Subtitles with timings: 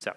[0.00, 0.12] So,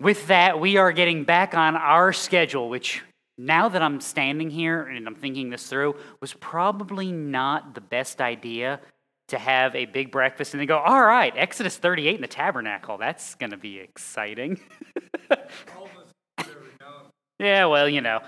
[0.00, 3.02] with that, we are getting back on our schedule, which
[3.36, 8.20] now that I'm standing here and I'm thinking this through, was probably not the best
[8.20, 8.80] idea
[9.28, 12.98] to have a big breakfast and then go, all right, Exodus 38 in the tabernacle.
[12.98, 14.60] That's going to be exciting.
[17.38, 18.20] yeah, well, you know.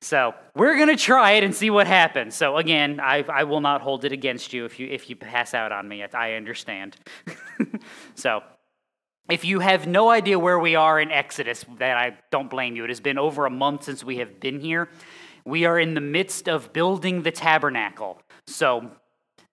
[0.00, 2.34] So we're going to try it and see what happens.
[2.34, 5.54] So again, I, I will not hold it against you if you, if you pass
[5.54, 6.04] out on me.
[6.04, 6.96] I understand.
[8.14, 8.42] so
[9.30, 12.84] if you have no idea where we are in Exodus, that I don't blame you.
[12.84, 14.88] It has been over a month since we have been here.
[15.44, 18.20] We are in the midst of building the tabernacle.
[18.46, 18.90] So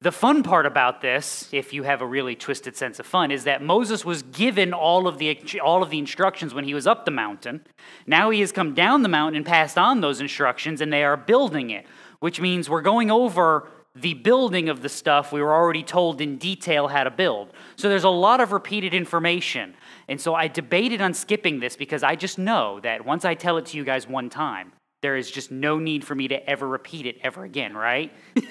[0.02, 3.46] the fun part about this, if you have a really twisted sense of fun, is
[3.46, 7.06] that Moses was given all of the all of the instructions when he was up
[7.06, 7.66] the mountain.
[8.06, 11.18] Now he has come down the mountain and passed on those instructions and they are
[11.18, 11.86] building it,
[12.20, 16.38] which means we're going over the building of the stuff we were already told in
[16.38, 17.54] detail how to build.
[17.78, 19.74] So there's a lot of repeated information.
[20.10, 23.58] And so I debated on skipping this because I just know that once I tell
[23.58, 26.68] it to you guys one time, there is just no need for me to ever
[26.68, 28.12] repeat it ever again, right?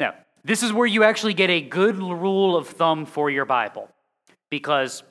[0.00, 3.90] now, this is where you actually get a good rule of thumb for your Bible.
[4.50, 5.02] Because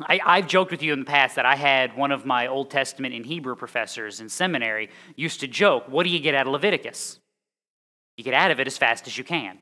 [0.00, 2.70] I, have joked with you in the past that I had one of my Old
[2.70, 6.52] Testament and Hebrew professors in seminary used to joke, What do you get out of
[6.52, 7.20] Leviticus?
[8.16, 9.58] You get out of it as fast as you can.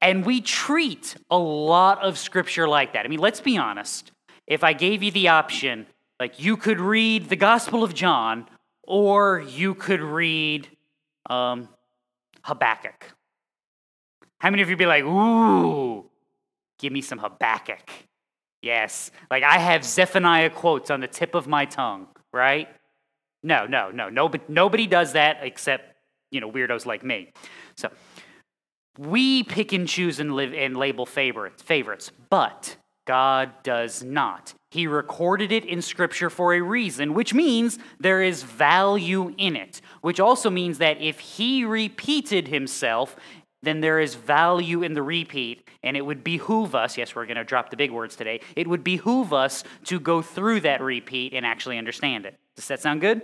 [0.00, 3.04] And we treat a lot of scripture like that.
[3.04, 4.12] I mean, let's be honest.
[4.46, 5.86] If I gave you the option,
[6.20, 8.46] like you could read the Gospel of John
[8.82, 10.68] or you could read
[11.30, 11.68] um,
[12.42, 13.12] Habakkuk.
[14.38, 16.10] How many of you be like, ooh,
[16.78, 17.88] give me some Habakkuk?
[18.64, 19.10] Yes.
[19.30, 22.66] Like I have Zephaniah quotes on the tip of my tongue, right?
[23.42, 24.08] No, no, no.
[24.08, 25.94] Nobody, nobody does that except,
[26.30, 27.30] you know, weirdos like me.
[27.76, 27.90] So
[28.98, 32.76] we pick and choose and live and label favorites, favorites, but
[33.06, 34.54] God does not.
[34.70, 39.82] He recorded it in Scripture for a reason, which means there is value in it,
[40.00, 43.14] which also means that if He repeated Himself,
[43.64, 47.36] then there is value in the repeat, and it would behoove us, yes, we're going
[47.36, 51.32] to drop the big words today, it would behoove us to go through that repeat
[51.32, 52.38] and actually understand it.
[52.56, 53.22] Does that sound good?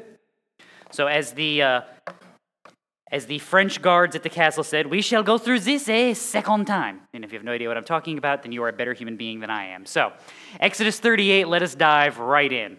[0.90, 1.80] So, as the uh,
[3.10, 6.66] as the French guards at the castle said, we shall go through this a second
[6.66, 7.00] time.
[7.12, 8.92] And if you have no idea what I'm talking about, then you are a better
[8.92, 9.84] human being than I am.
[9.84, 10.12] So,
[10.60, 12.78] Exodus 38, let us dive right in.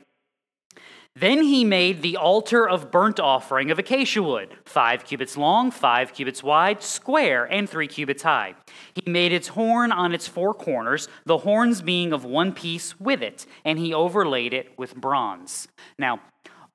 [1.16, 6.13] Then he made the altar of burnt offering of acacia wood, five cubits long, five
[6.13, 8.55] cubits wide, square, and three cubits high.
[8.94, 13.21] He made its horn on its four corners, the horns being of one piece with
[13.21, 15.67] it, and he overlaid it with bronze.
[16.00, 16.21] Now,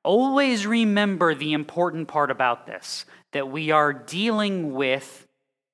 [0.04, 5.26] always remember the important part about this that we are dealing with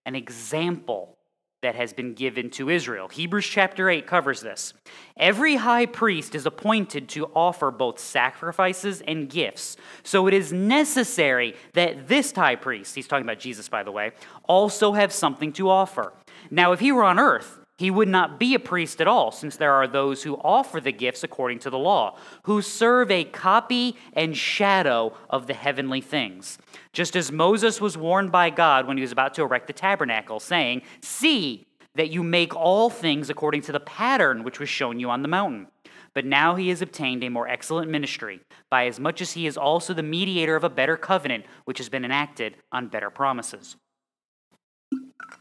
[0.06, 1.18] an example
[1.62, 3.08] that has been given to Israel.
[3.08, 4.74] Hebrews chapter 8 covers this.
[5.16, 9.76] Every high priest is appointed to offer both sacrifices and gifts.
[10.02, 14.12] So it is necessary that this high priest, he's talking about Jesus, by the way,
[14.44, 16.12] also have something to offer.
[16.50, 19.56] Now, if he were on earth, he would not be a priest at all, since
[19.56, 23.96] there are those who offer the gifts according to the law, who serve a copy
[24.12, 26.58] and shadow of the heavenly things.
[26.92, 30.38] Just as Moses was warned by God when he was about to erect the tabernacle,
[30.38, 35.10] saying, See that you make all things according to the pattern which was shown you
[35.10, 35.66] on the mountain.
[36.14, 38.40] But now he has obtained a more excellent ministry,
[38.70, 41.88] by as much as he is also the mediator of a better covenant, which has
[41.88, 43.76] been enacted on better promises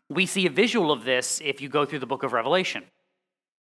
[0.09, 2.83] we see a visual of this if you go through the book of Revelation.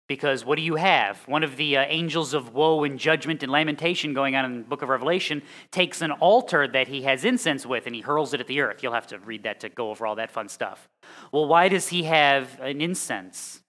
[0.08, 1.18] Because what do you have?
[1.26, 4.64] One of the uh, angels of woe and judgment and lamentation going on in the
[4.64, 8.40] book of Revelation takes an altar that he has incense with and he hurls it
[8.40, 8.84] at the earth.
[8.84, 10.88] You'll have to read that to go over all that fun stuff.
[11.32, 13.62] Well, why does he have an incense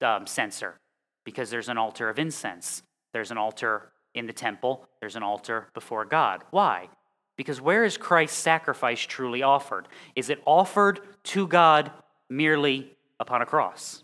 [0.00, 0.78] um, censer?
[1.24, 2.84] Because there's an altar of incense.
[3.12, 6.42] There's an altar in the temple, there's an altar before God.
[6.50, 6.88] Why?
[7.40, 9.88] Because where is Christ's sacrifice truly offered?
[10.14, 11.90] Is it offered to God
[12.30, 14.02] merely upon a cross.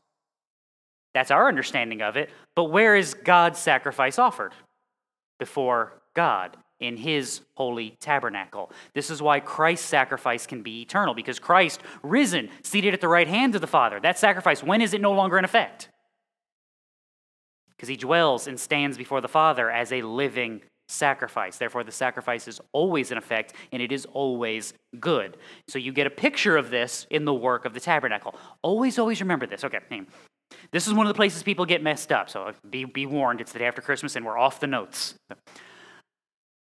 [1.15, 2.31] That's our understanding of it.
[2.55, 4.53] But where is God's sacrifice offered?
[5.39, 8.71] Before God in his holy tabernacle.
[8.95, 13.27] This is why Christ's sacrifice can be eternal, because Christ, risen, seated at the right
[13.27, 15.89] hand of the Father, that sacrifice, when is it no longer in effect?
[17.71, 21.59] Because he dwells and stands before the Father as a living sacrifice.
[21.59, 25.37] Therefore, the sacrifice is always in effect and it is always good.
[25.69, 28.35] So you get a picture of this in the work of the tabernacle.
[28.63, 29.65] Always, always remember this.
[29.65, 29.81] Okay,
[30.71, 32.31] this is one of the places people get messed up.
[32.31, 35.15] So be, be warned, it's the day after Christmas and we're off the notes.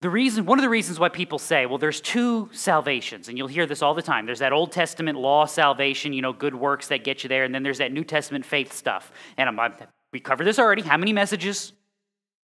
[0.04, 3.48] The reason, one of the reasons why people say, well, there's two salvations, and you'll
[3.48, 4.26] hear this all the time.
[4.26, 7.54] There's that Old Testament law salvation, you know, good works that get you there, and
[7.54, 9.10] then there's that New Testament faith stuff.
[9.38, 9.72] And I'm, I'm
[10.12, 10.82] we covered this already.
[10.82, 11.72] How many messages?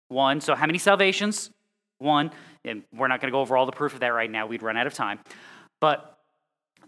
[0.08, 0.40] One.
[0.40, 1.52] So how many salvations?
[2.00, 2.32] One.
[2.66, 4.48] And we're not going to go over all the proof of that right now.
[4.48, 5.20] We'd run out of time.
[5.80, 6.18] But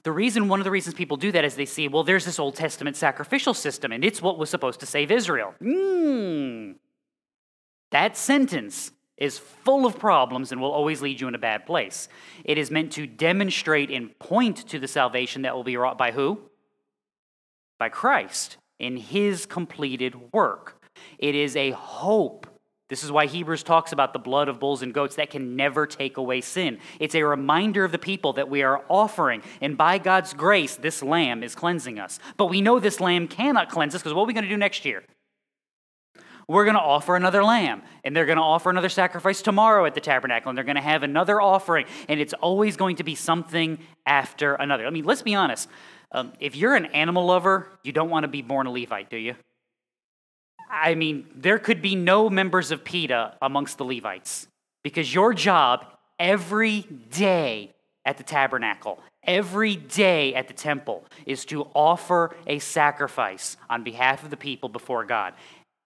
[0.04, 2.40] the reason, one of the reasons people do that is they see, well, there's this
[2.40, 5.54] Old Testament sacrificial system, and it's what was supposed to save Israel.
[5.62, 6.72] Hmm.
[7.92, 12.10] That sentence is full of problems and will always lead you in a bad place.
[12.44, 16.12] It is meant to demonstrate and point to the salvation that will be wrought by
[16.12, 16.40] who?
[17.78, 20.82] By Christ in his completed work.
[21.20, 22.48] It is a hope.
[22.92, 25.88] This is why Hebrews talks about the blood of bulls and goats that can never
[25.88, 26.78] take away sin.
[27.00, 31.02] It's a reminder of the people that we are offering, and by God's grace, this
[31.02, 32.20] lamb is cleansing us.
[32.36, 34.58] But we know this lamb cannot cleanse us because what are we going to do
[34.58, 35.04] next year?
[36.50, 39.96] We're going to offer another lamb, and they're going to offer another sacrifice tomorrow at
[39.96, 43.16] the tabernacle, and they're going to have another offering, and it's always going to be
[43.16, 44.86] something after another.
[44.86, 45.70] I mean, let's be honest.
[46.12, 49.16] Um, if you're an animal lover, you don't want to be born a Levite, do
[49.16, 49.36] you?
[50.72, 54.48] I mean, there could be no members of PETA amongst the Levites
[54.84, 55.86] because your job
[56.18, 57.74] every day
[58.06, 64.24] at the tabernacle, every day at the temple, is to offer a sacrifice on behalf
[64.24, 65.34] of the people before God.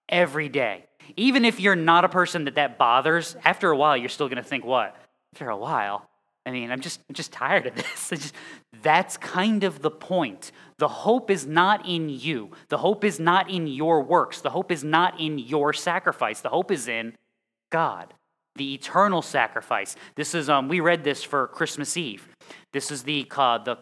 [0.08, 0.84] Every day.
[1.16, 4.42] Even if you're not a person that that bothers, after a while, you're still going
[4.42, 4.96] to think, what?
[5.34, 6.08] After a while,
[6.46, 8.08] I mean, I'm just, I'm just tired of this.
[8.10, 8.34] Just,
[8.82, 10.52] that's kind of the point.
[10.78, 12.52] The hope is not in you.
[12.68, 14.40] The hope is not in your works.
[14.40, 16.40] The hope is not in your sacrifice.
[16.40, 17.14] The hope is in
[17.72, 18.14] God,
[18.54, 19.96] the eternal sacrifice.
[20.14, 22.28] This is, um, we read this for Christmas Eve.
[22.72, 23.78] This is the, uh, the,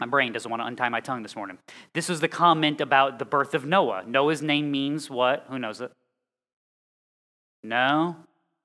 [0.00, 1.58] my brain doesn't want to untie my tongue this morning.
[1.94, 4.02] This was the comment about the birth of Noah.
[4.06, 5.46] Noah's name means what?
[5.48, 5.92] Who knows it?
[7.62, 8.16] No,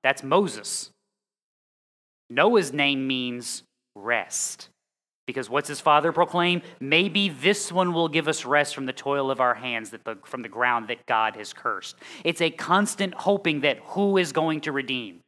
[0.02, 0.90] that's Moses.
[2.30, 3.62] Noah's name means
[3.94, 4.68] rest.
[5.26, 6.62] Because what's his father proclaim?
[6.78, 10.16] Maybe this one will give us rest from the toil of our hands, that the,
[10.24, 11.96] from the ground that God has cursed.
[12.22, 15.20] It's a constant hoping that who is going to redeem?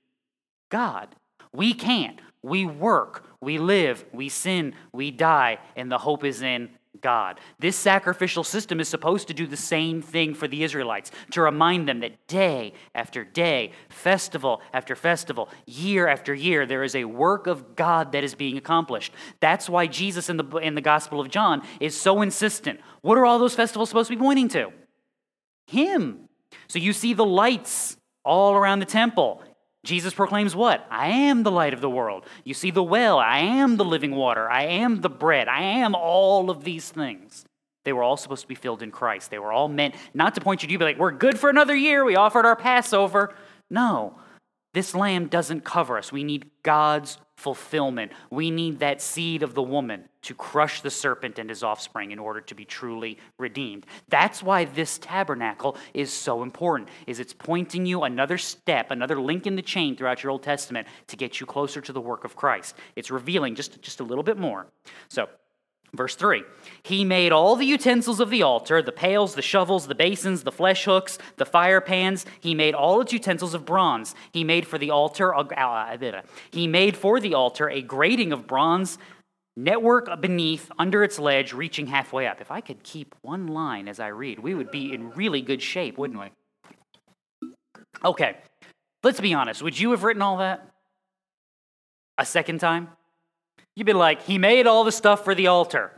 [0.71, 1.09] God.
[1.53, 2.21] We can't.
[2.43, 6.69] We work, we live, we sin, we die, and the hope is in
[7.01, 7.41] God.
[7.59, 11.89] This sacrificial system is supposed to do the same thing for the Israelites to remind
[11.89, 17.47] them that day after day, festival after festival, year after year, there is a work
[17.47, 19.13] of God that is being accomplished.
[19.41, 22.81] That's why Jesus in the, in the Gospel of John is so insistent.
[23.03, 24.73] What are all those festivals supposed to be pointing to?
[25.67, 26.29] Him.
[26.69, 29.43] So you see the lights all around the temple.
[29.89, 30.87] Jesus proclaims what?
[30.91, 32.27] I am the light of the world.
[32.45, 33.19] You see the well.
[33.19, 34.49] I am the living water.
[34.49, 35.49] I am the bread.
[35.49, 37.47] I am all of these things.
[37.85, 39.31] They were all supposed to be filled in Christ.
[39.31, 41.49] They were all meant not to point you to you, but like, we're good for
[41.49, 42.05] another year.
[42.05, 43.35] We offered our Passover.
[43.71, 44.19] No,
[44.79, 46.13] this lamb doesn't cover us.
[46.13, 48.13] We need God's fulfillment.
[48.31, 52.21] We need that seed of the woman to crush the serpent and his offspring in
[52.21, 53.87] order to be truly redeemed.
[54.09, 56.91] That's why this tabernacle is so important.
[57.09, 60.87] Is it's pointing you another step, another link in the chain throughout your Old Testament
[61.09, 62.77] to get you closer to the work of Christ.
[62.95, 64.69] It's revealing just just a little bit more.
[65.09, 65.27] So,
[65.95, 66.43] Verse 3
[66.83, 70.53] He made all the utensils of the altar the pails, the shovels, the basins, the
[70.53, 72.27] flesh hooks, the fire pans.
[72.41, 74.15] He made all its utensils of bronze.
[74.33, 78.99] He made for the altar, uh, he made for the altar a grating of bronze,
[79.57, 82.41] network beneath, under its ledge, reaching halfway up.
[82.41, 85.63] If I could keep one line as I read, we would be in really good
[85.63, 86.31] shape, wouldn't we?
[88.05, 88.37] Okay,
[89.03, 89.63] let's be honest.
[89.63, 90.69] Would you have written all that
[92.19, 92.91] a second time?
[93.79, 95.93] You'd be like, He made all the stuff for the altar.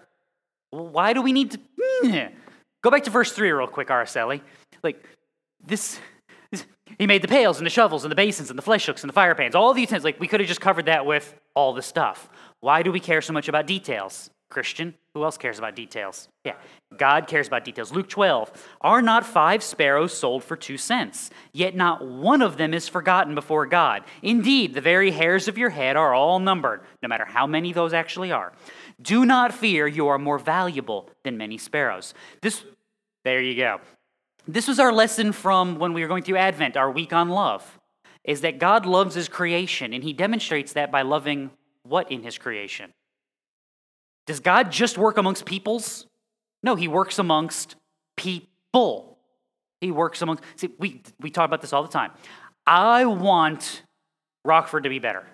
[0.69, 1.61] Why do we need to?
[1.81, 2.35] Hmm.
[2.83, 4.43] Go back to verse 3 real quick, Araceli.
[4.83, 5.03] Like,
[5.65, 5.99] this,
[6.51, 6.67] this,
[6.99, 9.09] He made the pails and the shovels and the basins and the flesh hooks and
[9.09, 10.05] the fire pans, all the utensils.
[10.05, 12.29] Like, we could have just covered that with all the stuff.
[12.61, 14.29] Why do we care so much about details?
[14.51, 16.29] Christian, who else cares about details?
[16.45, 16.57] Yeah,
[16.97, 17.93] God cares about details.
[17.93, 21.31] Luke 12, are not five sparrows sold for two cents?
[21.53, 24.03] Yet not one of them is forgotten before God.
[24.23, 27.93] Indeed, the very hairs of your head are all numbered, no matter how many those
[27.93, 28.53] actually are.
[29.01, 32.13] Do not fear, you are more valuable than many sparrows.
[32.43, 32.65] This,
[33.25, 33.81] there you go.
[34.47, 37.79] This was our lesson from when we were going through Advent, our week on love,
[38.25, 41.51] is that God loves his creation, and he demonstrates that by loving
[41.83, 42.93] what in his creation?
[44.31, 46.07] Does God just work amongst peoples?
[46.63, 47.75] No, he works amongst
[48.17, 49.19] people.
[49.81, 52.13] He works amongst, see, we, we talk about this all the time.
[52.65, 53.83] I want
[54.45, 55.27] Rockford to be better.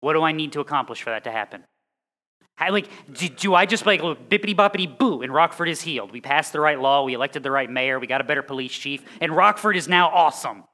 [0.00, 1.62] What do I need to accomplish for that to happen?
[2.56, 6.10] How, like, do, do, I just like bippity boppity boo and Rockford is healed?
[6.10, 8.72] We passed the right law, we elected the right mayor, we got a better police
[8.72, 10.64] chief, and Rockford is now awesome.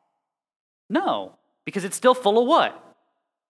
[0.89, 1.37] No,
[1.67, 2.83] because it's still full of what?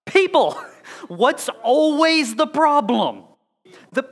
[0.07, 0.61] People.
[1.07, 3.27] What's always the problem?
[3.93, 4.05] The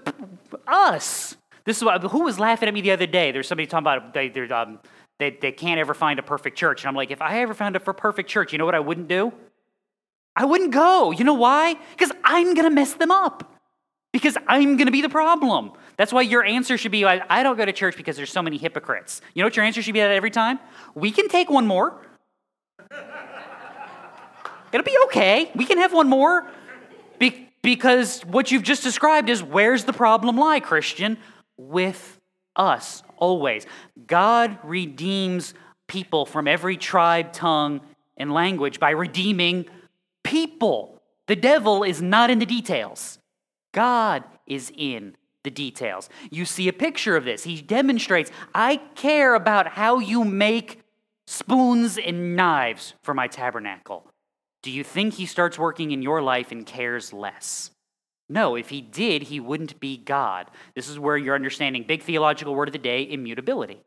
[0.66, 1.36] us.
[1.64, 3.32] This is what, who was laughing at me the other day.
[3.32, 4.78] There's somebody talking about they, um,
[5.18, 6.82] they, they can't ever find a perfect church.
[6.82, 9.08] And I'm like, if I ever found a perfect church, you know what I wouldn't
[9.08, 9.32] do?
[10.36, 11.10] I wouldn't go.
[11.10, 11.76] You know why?
[11.92, 13.54] Because I'm to mess them up.
[14.12, 15.72] Because I'm to be the problem.
[15.96, 18.56] That's why your answer should be I don't go to church because there's so many
[18.56, 19.20] hypocrites.
[19.34, 20.60] You know what your answer should be at every time?
[20.94, 22.00] We can take one more.
[24.72, 25.50] It'll be okay.
[25.54, 26.48] We can have one more.
[27.62, 31.16] Be- because what you've just described is where's the problem lie, Christian?
[31.56, 32.18] With
[32.56, 33.66] us, always.
[34.06, 35.54] God redeems
[35.86, 37.80] people from every tribe, tongue,
[38.16, 39.66] and language by redeeming
[40.24, 41.00] people.
[41.28, 43.20] The devil is not in the details,
[43.72, 46.08] God is in the details.
[46.32, 47.44] You see a picture of this.
[47.44, 50.80] He demonstrates I care about how you make
[51.28, 54.10] spoons and knives for my tabernacle.
[54.62, 57.70] Do you think he starts working in your life and cares less?
[58.28, 60.50] No, if he did, he wouldn't be God.
[60.74, 63.80] This is where you're understanding big theological word of the day immutability.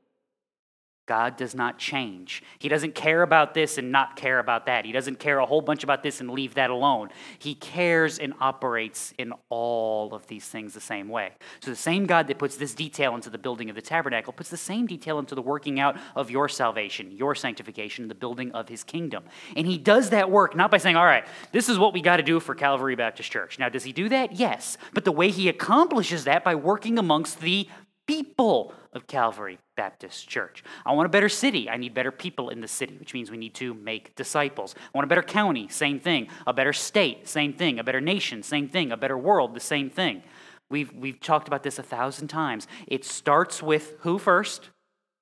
[1.08, 2.43] God does not change.
[2.60, 4.86] He doesn't care about this and not care about that.
[4.86, 7.10] He doesn't care a whole bunch about this and leave that alone.
[7.39, 11.31] He cares and operates in all of these things the same way.
[11.62, 14.50] So, the same God that puts this detail into the building of the tabernacle puts
[14.50, 18.70] the same detail into the working out of your salvation, your sanctification, the building of
[18.70, 19.24] his kingdom.
[19.58, 22.17] And he does that work not by saying, all right, this is what we got
[22.17, 23.58] to do for Calvary Baptist Church.
[23.58, 24.34] Now, does he do that?
[24.34, 24.77] Yes.
[24.93, 27.67] But the way he accomplishes that by working amongst the
[28.12, 30.65] people of Calvary Baptist Church.
[30.86, 31.70] I want a better city.
[31.70, 34.75] I need better people in the city, which means we need to make disciples.
[34.77, 36.27] I want a better county, same thing.
[36.46, 37.80] A better state, same thing.
[37.80, 38.91] A better nation, same thing.
[38.91, 40.24] A better world, the same thing.
[40.70, 42.68] We've, we've talked about this a thousand times.
[42.86, 44.72] It starts with who first?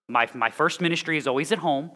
[0.08, 1.92] My, my first ministry is always at home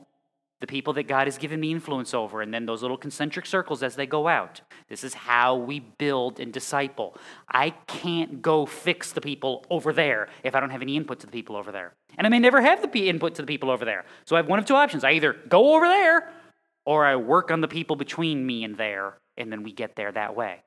[0.63, 3.83] the people that God has given me influence over, and then those little concentric circles
[3.83, 4.61] as they go out.
[4.87, 7.17] This is how we build and disciple.
[7.49, 11.25] I can't go fix the people over there if I don't have any input to
[11.25, 11.91] the people over there.
[12.17, 14.05] And I may never have the input to the people over there.
[14.23, 15.03] So I have one of two options.
[15.03, 16.31] I either go over there
[16.85, 20.13] or I work on the people between me and there, and then we get there
[20.13, 20.61] that way.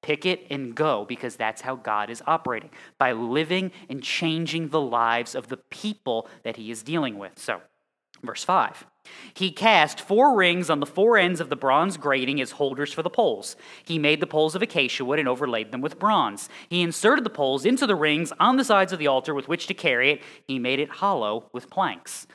[0.00, 4.80] Pick it and go because that's how God is operating by living and changing the
[4.80, 7.36] lives of the people that He is dealing with.
[7.36, 7.62] So,
[8.22, 8.86] verse 5.
[9.34, 13.02] He cast four rings on the four ends of the bronze grating as holders for
[13.02, 13.56] the poles.
[13.84, 16.48] He made the poles of acacia wood and overlaid them with bronze.
[16.68, 19.66] He inserted the poles into the rings on the sides of the altar with which
[19.68, 20.22] to carry it.
[20.46, 22.26] He made it hollow with planks.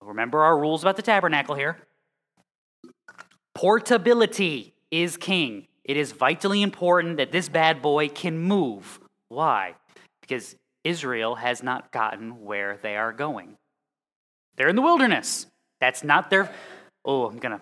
[0.00, 1.78] Remember our rules about the tabernacle here.
[3.54, 5.66] Portability is king.
[5.84, 9.00] It is vitally important that this bad boy can move.
[9.28, 9.74] Why?
[10.20, 13.56] Because Israel has not gotten where they are going.
[14.56, 15.46] They're in the wilderness.
[15.80, 16.50] That's not their,
[17.04, 17.60] oh, I'm going to.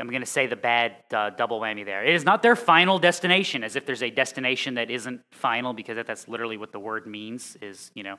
[0.00, 2.02] I'm going to say the bad uh, double whammy there.
[2.02, 6.04] It is not their final destination, as if there's a destination that isn't final, because
[6.06, 8.16] that's literally what the word means, is, you know,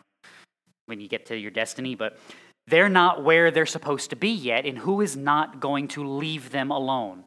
[0.85, 1.95] when you get to your destiny.
[1.95, 2.19] But
[2.67, 6.51] they're not where they're supposed to be yet, and who is not going to leave
[6.51, 7.23] them alone?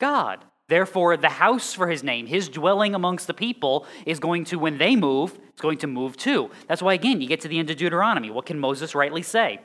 [0.00, 0.44] God.
[0.68, 4.78] Therefore, the house for his name, his dwelling amongst the people, is going to, when
[4.78, 6.50] they move, it's going to move too.
[6.68, 8.30] That's why, again, you get to the end of Deuteronomy.
[8.30, 9.60] What can Moses rightly say?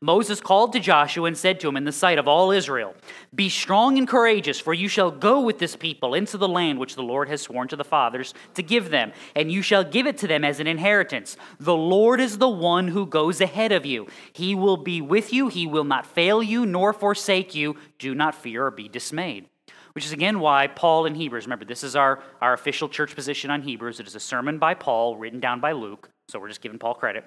[0.00, 2.94] Moses called to Joshua and said to him in the sight of all Israel,
[3.34, 6.94] Be strong and courageous, for you shall go with this people into the land which
[6.94, 10.18] the Lord has sworn to the fathers to give them, and you shall give it
[10.18, 11.36] to them as an inheritance.
[11.58, 14.06] The Lord is the one who goes ahead of you.
[14.32, 17.76] He will be with you, he will not fail you nor forsake you.
[17.98, 19.46] Do not fear or be dismayed
[19.92, 23.50] which is again why Paul in Hebrews, remember, this is our, our official church position
[23.50, 24.00] on Hebrews.
[24.00, 26.94] It is a sermon by Paul written down by Luke, so we're just giving Paul
[26.94, 27.24] credit.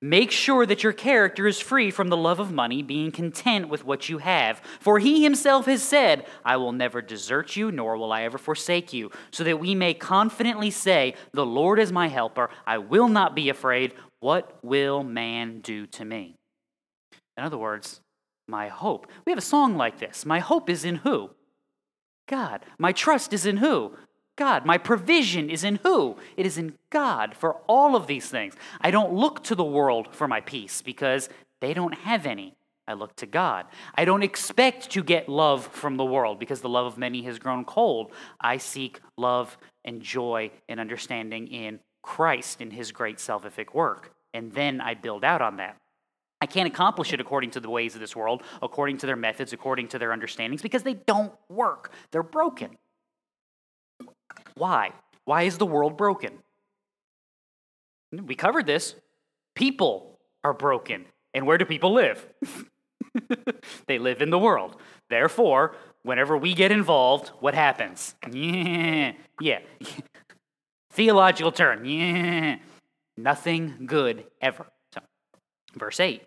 [0.00, 3.84] Make sure that your character is free from the love of money, being content with
[3.84, 4.60] what you have.
[4.78, 8.92] For he himself has said, I will never desert you, nor will I ever forsake
[8.92, 12.50] you, so that we may confidently say, The Lord is my helper.
[12.66, 13.94] I will not be afraid.
[14.20, 16.36] What will man do to me?
[17.36, 18.00] In other words,
[18.48, 19.06] my hope.
[19.24, 20.24] We have a song like this.
[20.24, 21.30] My hope is in who?
[22.28, 22.64] God.
[22.78, 23.92] My trust is in who?
[24.38, 24.64] God.
[24.64, 26.16] My provision is in who?
[26.38, 28.54] It is in God for all of these things.
[28.80, 31.28] I don't look to the world for my peace because
[31.60, 32.54] they don't have any.
[32.86, 33.66] I look to God.
[33.94, 37.38] I don't expect to get love from the world because the love of many has
[37.38, 38.12] grown cold.
[38.40, 44.14] I seek love and joy and understanding in Christ in his great salvific work.
[44.32, 45.76] And then I build out on that.
[46.40, 49.52] I can't accomplish it according to the ways of this world, according to their methods,
[49.52, 51.92] according to their understandings, because they don't work.
[52.12, 52.78] They're broken.
[54.58, 54.92] Why?
[55.24, 56.32] Why is the world broken?
[58.12, 58.94] We covered this.
[59.54, 61.06] People are broken.
[61.34, 62.26] And where do people live?
[63.86, 64.76] they live in the world.
[65.10, 68.14] Therefore, whenever we get involved, what happens?
[68.32, 69.12] Yeah.
[69.40, 69.60] Yeah.
[70.90, 71.84] Theological term.
[71.84, 72.56] Yeah.
[73.16, 74.66] Nothing good ever.
[74.92, 75.00] So,
[75.74, 76.22] verse 8.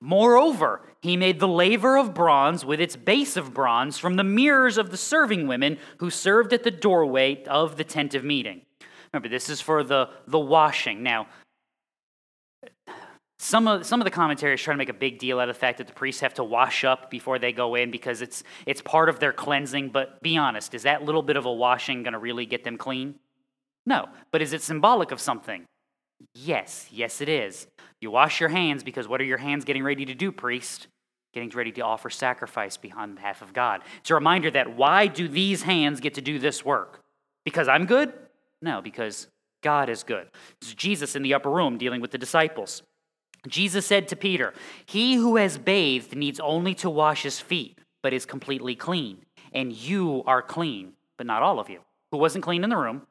[0.00, 4.78] Moreover, he made the laver of bronze with its base of bronze from the mirrors
[4.78, 8.62] of the serving women who served at the doorway of the tent of meeting.
[9.12, 11.02] Remember, this is for the, the washing.
[11.02, 11.26] Now,
[13.38, 15.58] some of, some of the commentaries try to make a big deal out of the
[15.58, 18.82] fact that the priests have to wash up before they go in because it's, it's
[18.82, 19.88] part of their cleansing.
[19.88, 22.76] But be honest, is that little bit of a washing going to really get them
[22.76, 23.16] clean?
[23.86, 24.08] No.
[24.30, 25.64] But is it symbolic of something?
[26.34, 27.66] Yes, yes, it is.
[28.00, 30.88] You wash your hands because what are your hands getting ready to do, priest?
[31.32, 33.82] Getting ready to offer sacrifice on behalf of God.
[34.00, 37.02] It's a reminder that why do these hands get to do this work?
[37.44, 38.12] Because I'm good?
[38.62, 39.28] No, because
[39.62, 40.28] God is good.
[40.60, 42.82] It's Jesus in the upper room dealing with the disciples.
[43.48, 44.52] Jesus said to Peter,
[44.86, 49.24] He who has bathed needs only to wash his feet, but is completely clean.
[49.52, 51.80] And you are clean, but not all of you.
[52.10, 53.02] Who wasn't clean in the room?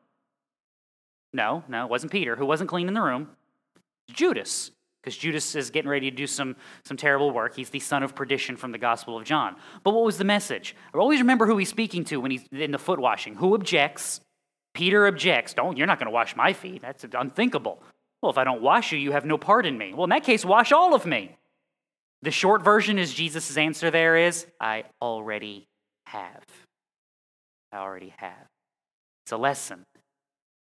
[1.34, 2.36] No, no, it wasn't Peter.
[2.36, 3.30] Who wasn't clean in the room?
[4.12, 4.72] Judas,
[5.10, 7.56] because Judas is getting ready to do some, some terrible work.
[7.56, 9.56] He's the son of perdition from the Gospel of John.
[9.84, 10.76] But what was the message?
[10.94, 13.34] I always remember who he's speaking to when he's in the foot washing.
[13.34, 14.22] Who objects?
[14.76, 15.56] Peter objects.
[15.56, 16.84] Don't, you're not going to wash my feet.
[16.84, 17.82] That's unthinkable.
[18.22, 19.96] Well, if I don't wash you, you have no part in me.
[19.96, 21.36] Well, in that case, wash all of me.
[22.22, 25.66] The short version is Jesus' answer there is, I already
[26.06, 26.44] have.
[27.72, 28.46] I already have.
[29.26, 29.86] It's a lesson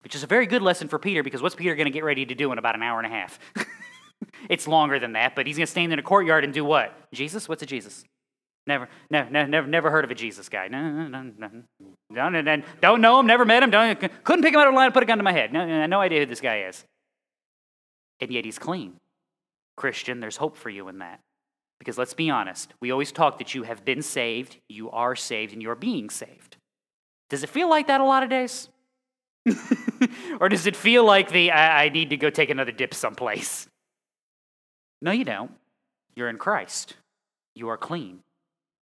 [0.03, 2.25] which is a very good lesson for Peter because what's Peter going to get ready
[2.25, 3.37] to do in about an hour and a half?
[4.49, 6.93] it's longer than that, but he's going to stand in a courtyard and do what?
[7.11, 7.47] Jesus?
[7.47, 8.03] What's a Jesus?
[8.67, 10.67] Never, never, never, never heard of a Jesus guy.
[10.67, 14.53] No, no, no, no, no, no, don't know him, never met him, don't, couldn't pick
[14.53, 15.51] him out of a line and put a gun to my head.
[15.51, 16.83] No, no idea who this guy is.
[18.19, 18.95] And yet he's clean.
[19.75, 21.19] Christian, there's hope for you in that.
[21.79, 25.53] Because let's be honest, we always talk that you have been saved, you are saved,
[25.53, 26.57] and you're being saved.
[27.29, 28.67] Does it feel like that a lot of days?
[30.41, 33.68] or does it feel like the I, I need to go take another dip someplace?
[35.01, 35.51] No, you don't.
[36.15, 36.95] You're in Christ.
[37.55, 38.19] You are clean.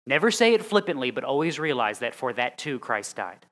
[0.06, 3.46] Never say it flippantly, but always realize that for that too, Christ died.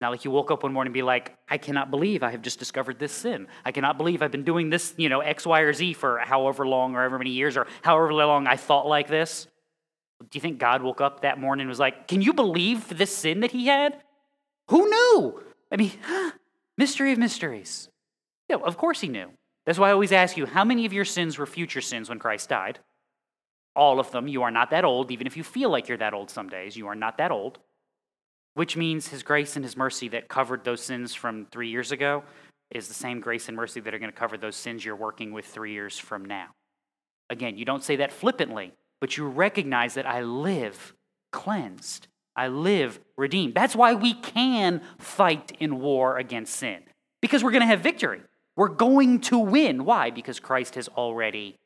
[0.00, 2.42] Not like you woke up one morning and be like, I cannot believe I have
[2.42, 3.46] just discovered this sin.
[3.64, 6.66] I cannot believe I've been doing this, you know, X, Y, or Z for however
[6.66, 9.46] long or however many years or however long I thought like this.
[10.20, 13.16] Do you think God woke up that morning and was like, Can you believe this
[13.16, 13.98] sin that he had?
[14.68, 15.42] Who knew?
[15.72, 15.92] I mean,
[16.76, 17.88] mystery of mysteries.
[18.48, 19.30] Yeah, of course he knew.
[19.66, 22.18] That's why I always ask you how many of your sins were future sins when
[22.18, 22.80] Christ died?
[23.74, 24.28] All of them.
[24.28, 26.76] You are not that old, even if you feel like you're that old some days.
[26.76, 27.58] You are not that old.
[28.54, 32.22] Which means his grace and his mercy that covered those sins from three years ago
[32.70, 35.32] is the same grace and mercy that are going to cover those sins you're working
[35.32, 36.48] with three years from now.
[37.30, 40.94] Again, you don't say that flippantly, but you recognize that I live
[41.32, 42.06] cleansed.
[42.36, 43.54] I live redeemed.
[43.54, 46.82] That's why we can fight in war against sin,
[47.20, 48.20] because we're going to have victory.
[48.56, 49.84] We're going to win.
[49.84, 50.10] Why?
[50.10, 51.56] Because Christ has already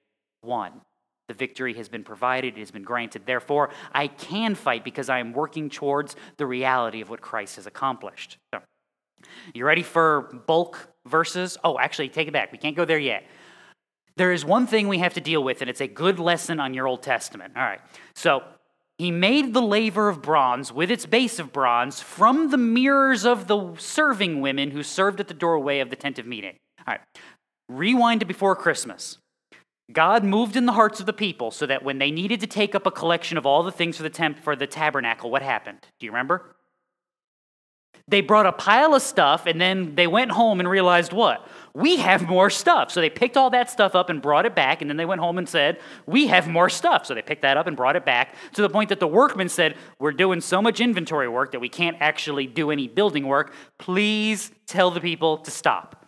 [0.42, 0.80] won.
[1.28, 3.26] The victory has been provided, it has been granted.
[3.26, 7.66] Therefore, I can fight because I am working towards the reality of what Christ has
[7.66, 8.38] accomplished.
[8.54, 8.62] So,
[9.52, 11.58] you ready for bulk verses?
[11.62, 12.50] Oh, actually, take it back.
[12.50, 13.24] We can't go there yet.
[14.16, 16.72] There is one thing we have to deal with, and it's a good lesson on
[16.72, 17.52] your Old Testament.
[17.56, 17.80] All right.
[18.14, 18.42] So,
[18.96, 23.46] he made the laver of bronze with its base of bronze from the mirrors of
[23.46, 26.56] the serving women who served at the doorway of the tent of meeting.
[26.88, 27.00] All right,
[27.68, 29.18] rewind to before Christmas.
[29.92, 32.74] God moved in the hearts of the people so that when they needed to take
[32.74, 35.80] up a collection of all the things for the temp for the tabernacle, what happened?
[36.00, 36.56] Do you remember?
[38.06, 41.46] They brought a pile of stuff and then they went home and realized what?
[41.74, 42.90] We have more stuff.
[42.90, 45.20] So they picked all that stuff up and brought it back, and then they went
[45.20, 47.04] home and said, We have more stuff.
[47.04, 49.50] So they picked that up and brought it back to the point that the workmen
[49.50, 53.52] said, We're doing so much inventory work that we can't actually do any building work.
[53.76, 56.07] Please tell the people to stop.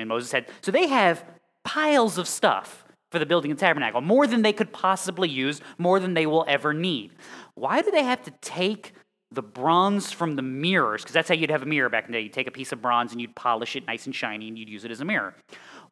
[0.00, 1.24] And Moses said, So they have
[1.64, 5.60] piles of stuff for the building of the tabernacle, more than they could possibly use,
[5.78, 7.12] more than they will ever need.
[7.54, 8.92] Why do they have to take
[9.32, 12.18] the bronze from the mirrors, because that's how you'd have a mirror back in the
[12.18, 12.22] day.
[12.22, 14.68] You'd take a piece of bronze and you'd polish it nice and shiny and you'd
[14.68, 15.34] use it as a mirror.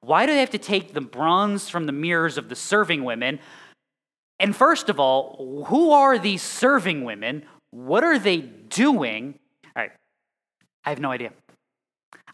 [0.01, 3.39] Why do they have to take the bronze from the mirrors of the serving women?
[4.41, 7.45] And first of all, who are these serving women?
[7.71, 9.39] What are they doing?
[9.77, 9.93] All right,
[10.85, 11.33] I have no idea.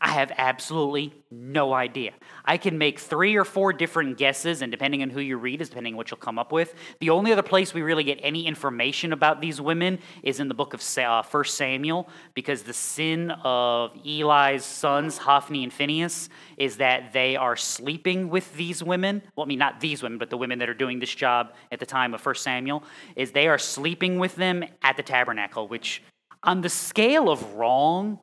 [0.05, 2.13] I have absolutely no idea.
[2.45, 5.71] I can make three or four different guesses, and depending on who you read, is
[5.71, 6.75] depending on what you'll come up with.
[7.01, 10.55] The only other place we really get any information about these women is in the
[10.55, 16.77] book of uh, 1 Samuel, because the sin of Eli's sons, Hophni and Phinehas, is
[16.77, 19.23] that they are sleeping with these women.
[19.37, 21.81] Well, I mean, not these women, but the women that are doing this job at
[21.81, 22.85] the time of 1 Samuel,
[23.17, 26.03] is they are sleeping with them at the tabernacle, which
[26.43, 28.19] on the scale of wrong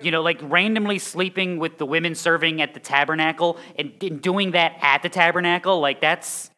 [0.00, 4.52] You know, like randomly sleeping with the women serving at the tabernacle and, and doing
[4.52, 6.50] that at the tabernacle, like that's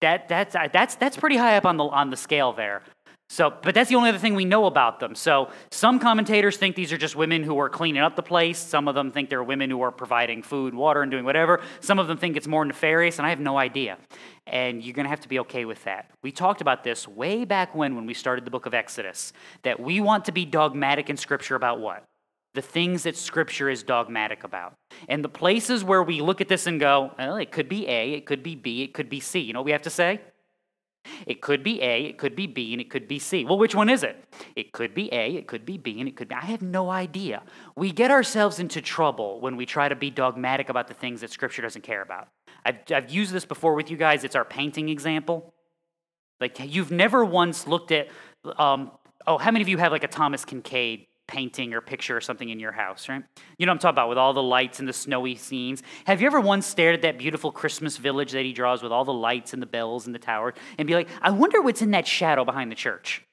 [0.00, 2.82] that that's that's that's pretty high up on the on the scale there.
[3.30, 5.14] So, but that's the only other thing we know about them.
[5.14, 8.58] So, some commentators think these are just women who are cleaning up the place.
[8.58, 11.60] Some of them think they're women who are providing food, water, and doing whatever.
[11.78, 13.98] Some of them think it's more nefarious, and I have no idea.
[14.48, 16.10] And you're going to have to be okay with that.
[16.24, 19.78] We talked about this way back when, when we started the book of Exodus, that
[19.78, 22.02] we want to be dogmatic in Scripture about what?
[22.54, 24.74] The things that Scripture is dogmatic about.
[25.08, 28.12] And the places where we look at this and go, well, it could be A,
[28.12, 29.38] it could be B, it could be C.
[29.38, 30.20] You know what we have to say?
[31.26, 33.44] It could be A, it could be B, and it could be C.
[33.44, 34.22] Well, which one is it?
[34.54, 36.34] It could be A, it could be B, and it could be.
[36.34, 37.42] I have no idea.
[37.76, 41.30] We get ourselves into trouble when we try to be dogmatic about the things that
[41.30, 42.28] Scripture doesn't care about.
[42.66, 44.24] I've, I've used this before with you guys.
[44.24, 45.54] It's our painting example.
[46.40, 48.08] Like, you've never once looked at,
[48.58, 48.90] um,
[49.26, 52.48] oh, how many of you have like a Thomas Kinkade painting or picture or something
[52.48, 53.22] in your house, right?
[53.56, 55.80] You know what I'm talking about with all the lights and the snowy scenes.
[56.04, 59.04] Have you ever once stared at that beautiful Christmas village that he draws with all
[59.04, 61.92] the lights and the bells and the tower and be like, I wonder what's in
[61.92, 63.24] that shadow behind the church?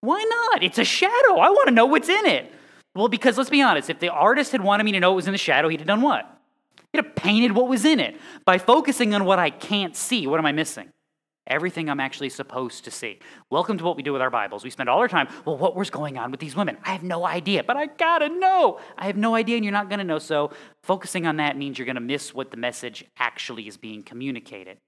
[0.00, 0.62] Why not?
[0.62, 1.38] It's a shadow.
[1.38, 2.50] I want to know what's in it.
[2.94, 5.26] Well, because let's be honest, if the artist had wanted me to know what was
[5.26, 6.24] in the shadow, he'd have done what?
[6.92, 8.16] He'd have painted what was in it.
[8.46, 10.88] By focusing on what I can't see, what am I missing?
[11.48, 13.18] Everything I'm actually supposed to see.
[13.50, 14.62] Welcome to what we do with our Bibles.
[14.62, 16.76] We spend all our time, well, what was going on with these women?
[16.84, 18.78] I have no idea, but I gotta know.
[18.96, 20.20] I have no idea, and you're not gonna know.
[20.20, 20.52] So,
[20.84, 24.78] focusing on that means you're gonna miss what the message actually is being communicated.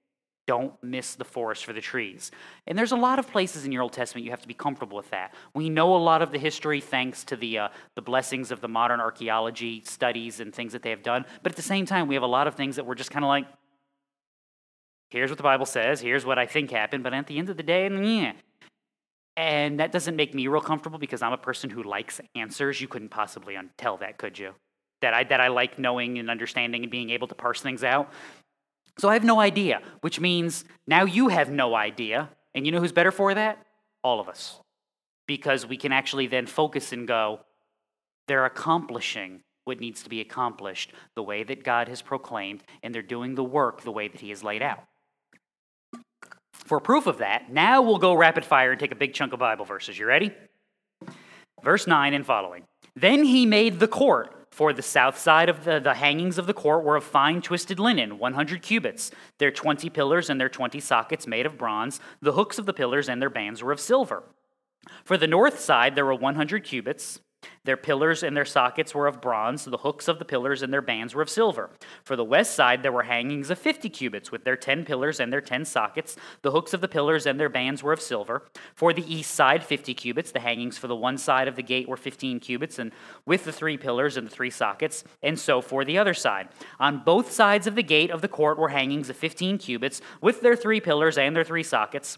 [0.47, 2.31] Don't miss the forest for the trees.
[2.67, 4.95] And there's a lot of places in your Old Testament you have to be comfortable
[4.95, 5.33] with that.
[5.53, 8.67] We know a lot of the history thanks to the, uh, the blessings of the
[8.69, 11.25] modern archaeology studies and things that they have done.
[11.43, 13.25] But at the same time, we have a lot of things that we're just kind
[13.25, 13.47] of like,
[15.15, 16.01] Here's what the Bible says.
[16.01, 17.01] Here's what I think happened.
[17.01, 18.33] But at the end of the day, yeah.
[19.37, 22.81] And that doesn't make me real comfortable because I'm a person who likes answers.
[22.81, 24.51] You couldn't possibly tell that, could you?
[25.01, 28.11] That I, that I like knowing and understanding and being able to parse things out.
[28.97, 32.29] So I have no idea, which means now you have no idea.
[32.53, 33.65] And you know who's better for that?
[34.03, 34.59] All of us.
[35.27, 37.39] Because we can actually then focus and go,
[38.27, 43.01] they're accomplishing what needs to be accomplished the way that God has proclaimed, and they're
[43.01, 44.83] doing the work the way that He has laid out.
[46.65, 49.39] For proof of that, now we'll go rapid fire and take a big chunk of
[49.39, 49.97] Bible verses.
[49.97, 50.31] You ready?
[51.63, 52.63] Verse 9 and following.
[52.95, 54.31] Then he made the court.
[54.51, 57.77] For the south side of the, the hangings of the court were of fine twisted
[57.77, 59.11] linen, 100 cubits.
[59.37, 61.99] Their 20 pillars and their 20 sockets made of bronze.
[62.21, 64.23] The hooks of the pillars and their bands were of silver.
[65.03, 67.19] For the north side, there were 100 cubits.
[67.63, 70.81] Their pillars and their sockets were of bronze, the hooks of the pillars and their
[70.81, 71.69] bands were of silver.
[72.03, 75.33] For the west side there were hangings of fifty cubits, with their ten pillars and
[75.33, 76.15] their ten sockets.
[76.41, 78.43] The hooks of the pillars and their bands were of silver.
[78.75, 80.31] For the east side, fifty cubits.
[80.31, 82.91] The hangings for the one side of the gate were fifteen cubits, and
[83.25, 86.49] with the three pillars and the three sockets, and so for the other side.
[86.79, 90.41] On both sides of the gate of the court were hangings of fifteen cubits, with
[90.41, 92.17] their three pillars and their three sockets.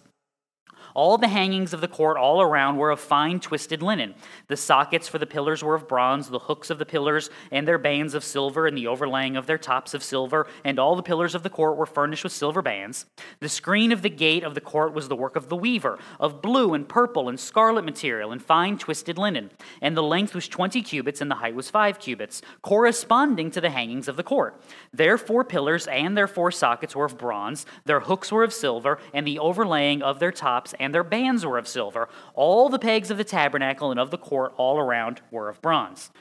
[0.98, 4.16] All the hangings of the court all around were of fine twisted linen.
[4.48, 7.78] The sockets for the pillars were of bronze, the hooks of the pillars and their
[7.78, 11.36] bands of silver, and the overlaying of their tops of silver, and all the pillars
[11.36, 13.06] of the court were furnished with silver bands.
[13.42, 16.42] The screen of the gate of the court was the work of the weaver, of
[16.42, 19.52] blue and purple and scarlet material, and fine twisted linen.
[19.80, 23.70] And the length was twenty cubits, and the height was five cubits, corresponding to the
[23.70, 24.60] hangings of the court.
[24.92, 28.98] Their four pillars and their four sockets were of bronze, their hooks were of silver,
[29.14, 32.10] and the overlaying of their tops and their bands were of silver.
[32.34, 36.12] All the pegs of the tabernacle and of the court all around were of bronze.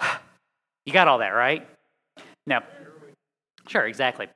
[0.84, 1.68] You got all that, right?
[2.46, 2.62] Now,
[3.66, 4.28] sure, exactly.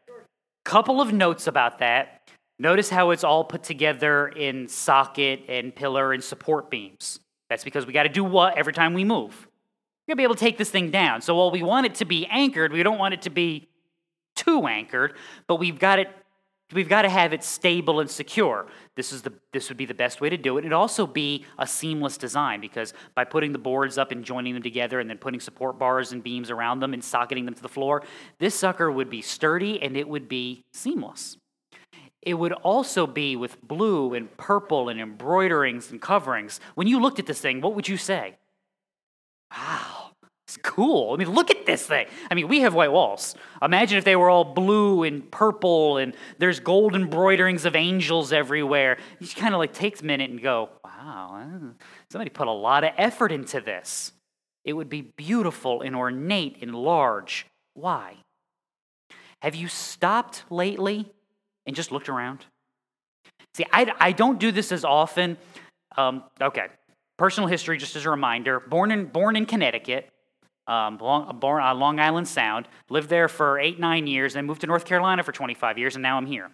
[0.65, 2.29] Couple of notes about that.
[2.59, 7.21] Notice how it's all put together in socket and pillar and support beams.
[7.49, 9.47] That's because we got to do what every time we move?
[10.07, 11.23] We're going to be able to take this thing down.
[11.23, 13.69] So while we want it to be anchored, we don't want it to be
[14.37, 15.15] too anchored,
[15.47, 16.09] but we've got it
[16.73, 18.67] We've got to have it stable and secure.
[18.95, 20.61] This, is the, this would be the best way to do it.
[20.61, 24.63] It'd also be a seamless design because by putting the boards up and joining them
[24.63, 27.69] together and then putting support bars and beams around them and socketing them to the
[27.69, 28.03] floor,
[28.39, 31.37] this sucker would be sturdy and it would be seamless.
[32.23, 36.61] It would also be with blue and purple and embroiderings and coverings.
[36.75, 38.37] When you looked at this thing, what would you say?
[39.51, 40.00] Wow,
[40.51, 41.15] it's cool.
[41.15, 42.09] I mean, look at this thing.
[42.29, 43.37] I mean, we have white walls.
[43.63, 48.99] Imagine if they were all blue and purple and there's gold embroiderings of angels everywhere.
[49.21, 51.73] You just kind of like takes a minute and go, wow,
[52.11, 54.11] somebody put a lot of effort into this.
[54.65, 57.47] It would be beautiful and ornate and large.
[57.75, 58.17] Why?
[59.43, 61.13] Have you stopped lately
[61.65, 62.45] and just looked around?
[63.55, 65.37] See, I, I don't do this as often.
[65.97, 66.67] Um, okay,
[67.19, 70.11] personal history, just as a reminder born in, born in Connecticut,
[70.67, 74.67] um, born on Long Island Sound, lived there for eight, nine years, then moved to
[74.67, 76.51] North Carolina for 25 years, and now I'm here.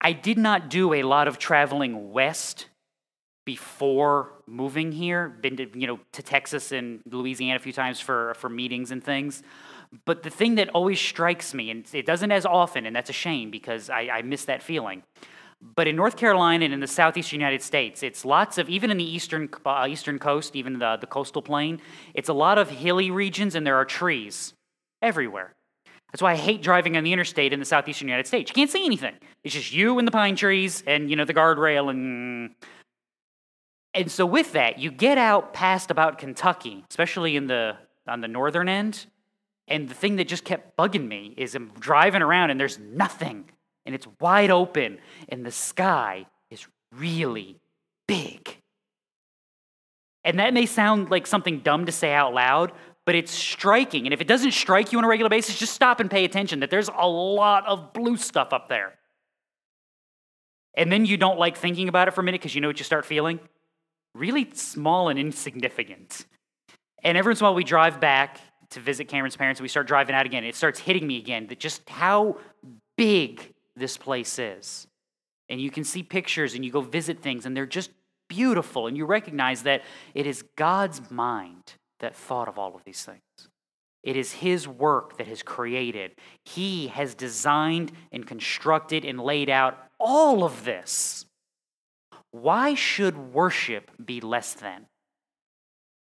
[0.00, 2.66] I did not do a lot of traveling west
[3.44, 5.28] before moving here.
[5.28, 9.02] Been to, you know, to Texas and Louisiana a few times for, for meetings and
[9.02, 9.42] things.
[10.04, 13.14] But the thing that always strikes me, and it doesn't as often, and that's a
[13.14, 15.02] shame because I, I miss that feeling.
[15.60, 18.98] But in North Carolina and in the southeastern United States, it's lots of, even in
[18.98, 21.80] the eastern, uh, eastern coast, even the, the coastal plain,
[22.14, 24.52] it's a lot of hilly regions and there are trees
[25.02, 25.54] everywhere.
[26.12, 28.50] That's why I hate driving on the interstate in the southeastern United States.
[28.50, 29.14] You can't see anything.
[29.44, 32.54] It's just you and the pine trees and, you know, the guardrail and
[33.94, 38.28] and so with that, you get out past about Kentucky, especially in the on the
[38.28, 39.06] northern end,
[39.68, 43.46] and the thing that just kept bugging me is I'm driving around and there's nothing
[43.86, 47.58] and it's wide open and the sky is really
[48.06, 48.60] big.
[50.24, 52.72] And that may sound like something dumb to say out loud,
[53.04, 54.06] but it's striking.
[54.06, 56.60] And if it doesn't strike you on a regular basis, just stop and pay attention
[56.60, 58.94] that there's a lot of blue stuff up there.
[60.76, 62.78] And then you don't like thinking about it for a minute because you know what
[62.78, 63.38] you start feeling?
[64.14, 66.26] Really small and insignificant.
[67.02, 69.68] And every once in a while we drive back to visit Cameron's parents and we
[69.68, 70.44] start driving out again.
[70.44, 72.38] It starts hitting me again that just how
[72.96, 74.86] big this place is.
[75.48, 77.90] And you can see pictures and you go visit things and they're just
[78.28, 78.86] beautiful.
[78.86, 79.82] And you recognize that
[80.14, 83.20] it is God's mind that thought of all of these things.
[84.02, 86.12] It is His work that has created.
[86.44, 91.26] He has designed and constructed and laid out all of this.
[92.30, 94.86] Why should worship be less than?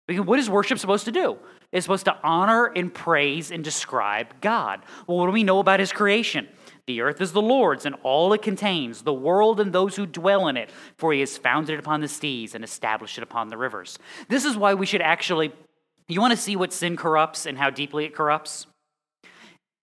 [0.07, 1.37] Because what is worship supposed to do?
[1.71, 4.81] It's supposed to honor and praise and describe God.
[5.07, 6.47] Well, what do we know about His creation?
[6.89, 10.47] The earth is the Lord's and all it contains, the world and those who dwell
[10.47, 13.57] in it, for he has founded it upon the seas and established it upon the
[13.57, 13.99] rivers.
[14.27, 15.53] This is why we should actually,
[16.07, 18.65] you want to see what sin corrupts and how deeply it corrupts?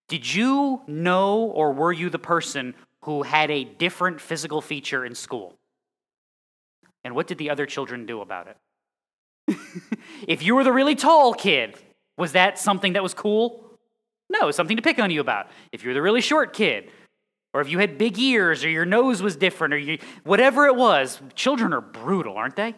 [0.08, 5.14] Did you know or were you the person who had a different physical feature in
[5.14, 5.54] school?
[7.04, 9.56] And what did the other children do about it?
[10.26, 11.76] if you were the really tall kid,
[12.18, 13.65] was that something that was cool?
[14.28, 15.48] No, something to pick on you about.
[15.72, 16.90] If you're the really short kid,
[17.54, 20.76] or if you had big ears, or your nose was different, or you, whatever it
[20.76, 22.74] was, children are brutal, aren't they?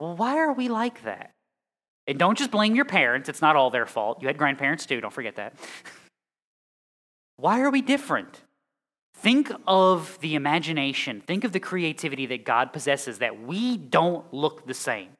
[0.00, 1.32] Well, why are we like that?
[2.06, 4.20] And don't just blame your parents, it's not all their fault.
[4.20, 5.54] You had grandparents too, don't forget that.
[7.36, 8.42] why are we different?
[9.14, 14.66] Think of the imagination, think of the creativity that God possesses that we don't look
[14.66, 15.10] the same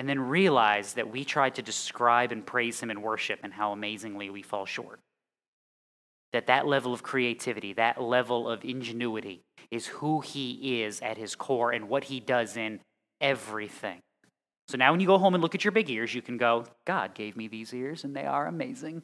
[0.00, 3.72] and then realize that we try to describe and praise him in worship and how
[3.72, 4.98] amazingly we fall short.
[6.32, 11.34] That that level of creativity, that level of ingenuity is who he is at his
[11.34, 12.80] core and what he does in
[13.20, 14.00] everything.
[14.68, 16.64] So now when you go home and look at your big ears, you can go,
[16.86, 19.02] God gave me these ears and they are amazing.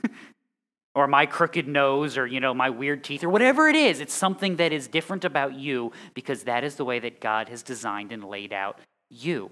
[0.94, 4.14] or my crooked nose or you know my weird teeth or whatever it is it's
[4.14, 8.12] something that is different about you because that is the way that god has designed
[8.12, 8.78] and laid out
[9.10, 9.50] you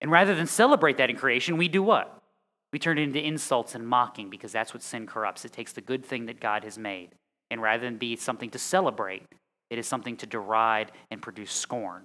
[0.00, 2.22] and rather than celebrate that in creation, we do what?
[2.72, 5.44] We turn it into insults and mocking because that's what sin corrupts.
[5.44, 7.10] It takes the good thing that God has made,
[7.50, 9.22] and rather than be something to celebrate,
[9.70, 12.04] it is something to deride and produce scorn.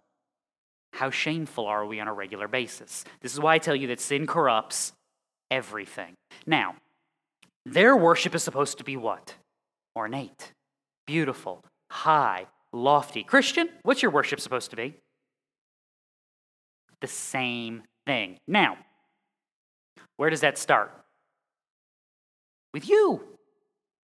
[0.93, 3.03] How shameful are we on a regular basis?
[3.21, 4.93] This is why I tell you that sin corrupts
[5.49, 6.13] everything.
[6.45, 6.75] Now,
[7.65, 9.35] their worship is supposed to be what?
[9.95, 10.53] Ornate,
[11.05, 13.23] beautiful, high, lofty.
[13.23, 14.95] Christian, what's your worship supposed to be?
[17.01, 18.37] The same thing.
[18.47, 18.77] Now,
[20.17, 20.91] where does that start?
[22.73, 23.21] With you.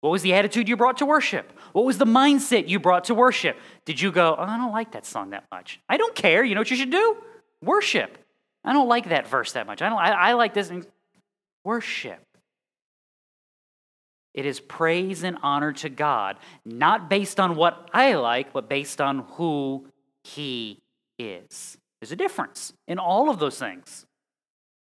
[0.01, 1.51] What was the attitude you brought to worship?
[1.73, 3.57] What was the mindset you brought to worship?
[3.85, 5.79] Did you go, oh, I don't like that song that much?
[5.89, 6.43] I don't care.
[6.43, 7.17] You know what you should do?
[7.63, 8.17] Worship.
[8.63, 9.81] I don't like that verse that much.
[9.81, 10.71] I don't I, I like this
[11.63, 12.19] worship.
[14.33, 19.01] It is praise and honor to God, not based on what I like, but based
[19.01, 19.87] on who
[20.23, 20.79] He
[21.17, 21.77] is.
[21.99, 24.05] There's a difference in all of those things.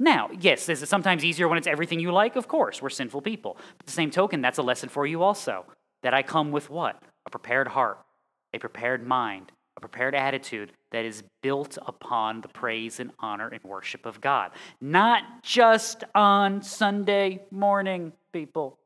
[0.01, 2.37] Now, yes, is it sometimes easier when it's everything you like?
[2.37, 3.57] Of course, we're sinful people.
[3.79, 5.67] But the same token, that's a lesson for you also.
[6.03, 7.03] That I come with what?
[7.27, 7.99] A prepared heart,
[8.53, 13.63] a prepared mind, a prepared attitude that is built upon the praise and honor and
[13.65, 14.51] worship of God.
[14.81, 18.79] Not just on Sunday morning, people.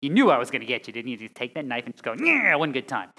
[0.00, 1.18] You knew I was going to get you, didn't you?
[1.18, 3.10] You take that knife and just go, yeah, one good time.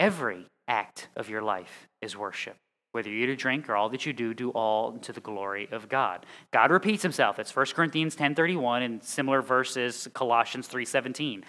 [0.00, 2.56] Every act of your life is worship.
[2.92, 5.68] Whether you eat or drink or all that you do, do all to the glory
[5.70, 6.24] of God.
[6.52, 7.38] God repeats himself.
[7.38, 11.42] It's 1 Corinthians 10.31 and similar verses, Colossians 3.17.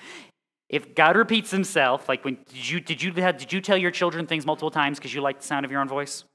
[0.70, 4.28] If God repeats himself, like when did you did you did you tell your children
[4.28, 6.26] things multiple times because you like the sound of your own voice?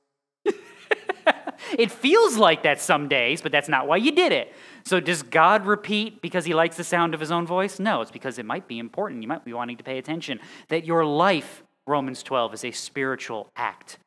[1.79, 4.53] it feels like that some days, but that's not why you did it.
[4.85, 7.79] So does God repeat because he likes the sound of his own voice?
[7.79, 9.23] No, it's because it might be important.
[9.23, 10.41] You might be wanting to pay attention.
[10.69, 13.99] That your life, Romans 12, is a spiritual act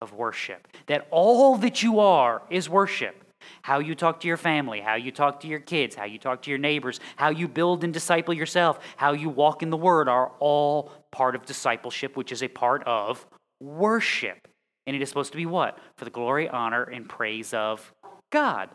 [0.00, 0.68] of worship.
[0.86, 3.24] That all that you are is worship.
[3.62, 6.42] How you talk to your family, how you talk to your kids, how you talk
[6.42, 10.08] to your neighbors, how you build and disciple yourself, how you walk in the Word
[10.08, 13.26] are all part of discipleship, which is a part of
[13.60, 14.48] worship.
[14.86, 15.78] And it is supposed to be what?
[15.96, 17.92] For the glory, honor, and praise of
[18.30, 18.70] God.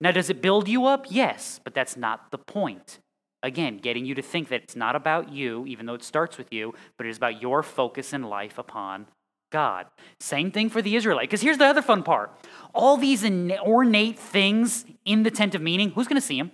[0.00, 1.06] Now, does it build you up?
[1.08, 2.98] Yes, but that's not the point.
[3.44, 6.50] Again, getting you to think that it's not about you, even though it starts with
[6.50, 9.06] you, but it is about your focus in life upon
[9.52, 9.84] God.
[10.18, 11.28] Same thing for the Israelite.
[11.28, 12.32] Because here's the other fun part
[12.74, 16.52] all these ornate things in the tent of meeting, who's going to see them?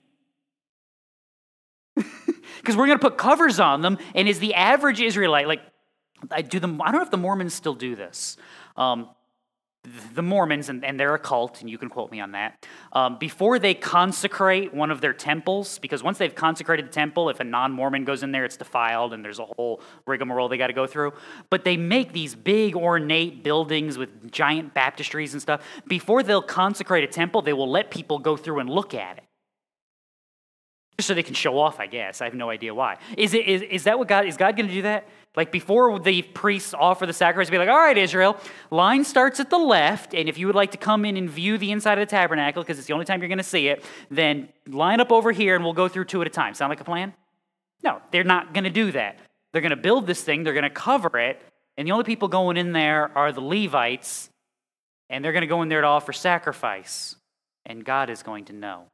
[1.94, 5.60] Because we're going to put covers on them, and is the average Israelite like?
[6.28, 6.82] I do them.
[6.82, 8.36] I don't know if the Mormons still do this.
[8.76, 9.08] Um,
[10.14, 13.16] the Mormons, and, and, they're a cult, and you can quote me on that, um,
[13.18, 17.44] before they consecrate one of their temples, because once they've consecrated the temple, if a
[17.44, 20.74] non Mormon goes in there, it's defiled, and there's a whole rigmarole they got to
[20.74, 21.12] go through.
[21.48, 25.64] But they make these big, ornate buildings with giant baptistries and stuff.
[25.86, 29.24] Before they'll consecrate a temple, they will let people go through and look at it.
[31.00, 32.20] Just so they can show off, I guess.
[32.20, 32.98] I have no idea why.
[33.16, 35.08] Is, it, is, is that what God, is God going to do that?
[35.34, 38.36] Like before the priests offer the sacrifice, be like, all right, Israel,
[38.70, 41.56] line starts at the left, and if you would like to come in and view
[41.56, 43.82] the inside of the tabernacle, because it's the only time you're going to see it,
[44.10, 46.52] then line up over here and we'll go through two at a time.
[46.52, 47.14] Sound like a plan?
[47.82, 49.20] No, they're not going to do that.
[49.54, 51.40] They're going to build this thing, they're going to cover it,
[51.78, 54.28] and the only people going in there are the Levites,
[55.08, 57.16] and they're going to go in there to offer sacrifice,
[57.64, 58.84] and God is going to know.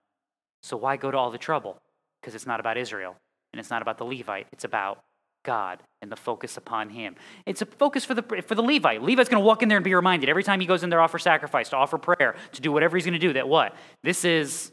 [0.63, 1.81] So why go to all the trouble?
[2.27, 3.15] Because it's not about Israel,
[3.53, 5.05] and it's not about the Levite, it's about
[5.45, 7.15] God and the focus upon Him.
[7.47, 9.01] It's a focus for the, for the Levite.
[9.01, 11.01] Levite's going to walk in there and be reminded every time he goes in there,
[11.01, 13.77] offer sacrifice, to offer prayer, to do whatever he's going to do, that what?
[14.03, 14.73] This is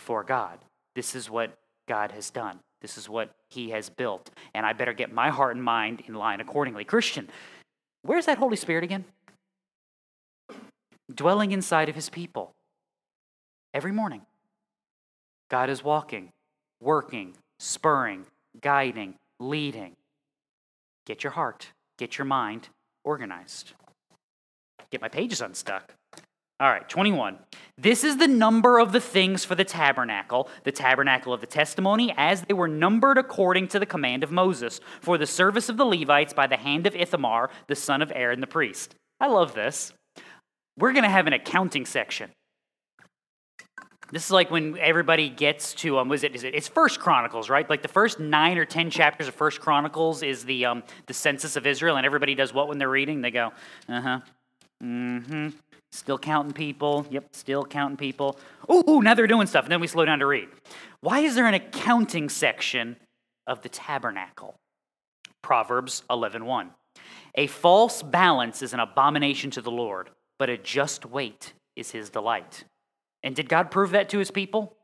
[0.00, 0.58] for God.
[0.96, 1.56] This is what
[1.86, 2.58] God has done.
[2.82, 4.28] This is what He has built.
[4.52, 6.82] And I better get my heart and mind in line accordingly.
[6.84, 7.28] Christian,
[8.02, 9.04] where's that Holy Spirit again?
[11.14, 12.56] Dwelling inside of His people
[13.72, 14.22] every morning.
[15.48, 16.30] God is walking,
[16.80, 18.26] working, spurring,
[18.60, 19.96] guiding, leading.
[21.06, 22.68] Get your heart, get your mind
[23.04, 23.72] organized.
[24.90, 25.94] Get my pages unstuck.
[26.60, 27.38] All right, 21.
[27.76, 32.12] This is the number of the things for the tabernacle, the tabernacle of the testimony,
[32.16, 35.84] as they were numbered according to the command of Moses, for the service of the
[35.84, 38.96] Levites by the hand of Ithamar, the son of Aaron the priest.
[39.20, 39.92] I love this.
[40.76, 42.30] We're going to have an accounting section.
[44.10, 47.50] This is like when everybody gets to um, was it is it it's First Chronicles,
[47.50, 47.68] right?
[47.68, 51.56] Like the first nine or ten chapters of First Chronicles is the um the census
[51.56, 53.20] of Israel, and everybody does what when they're reading?
[53.20, 53.52] They go,
[53.88, 54.20] uh huh,
[54.82, 55.48] mm-hmm.
[55.92, 57.06] Still counting people.
[57.10, 58.38] Yep, still counting people.
[58.70, 60.48] Ooh, now they're doing stuff, and then we slow down to read.
[61.00, 62.96] Why is there an accounting section
[63.46, 64.54] of the tabernacle?
[65.42, 66.70] Proverbs 11:1.
[67.34, 72.10] A false balance is an abomination to the Lord, but a just weight is his
[72.10, 72.64] delight.
[73.22, 74.76] And did God prove that to his people?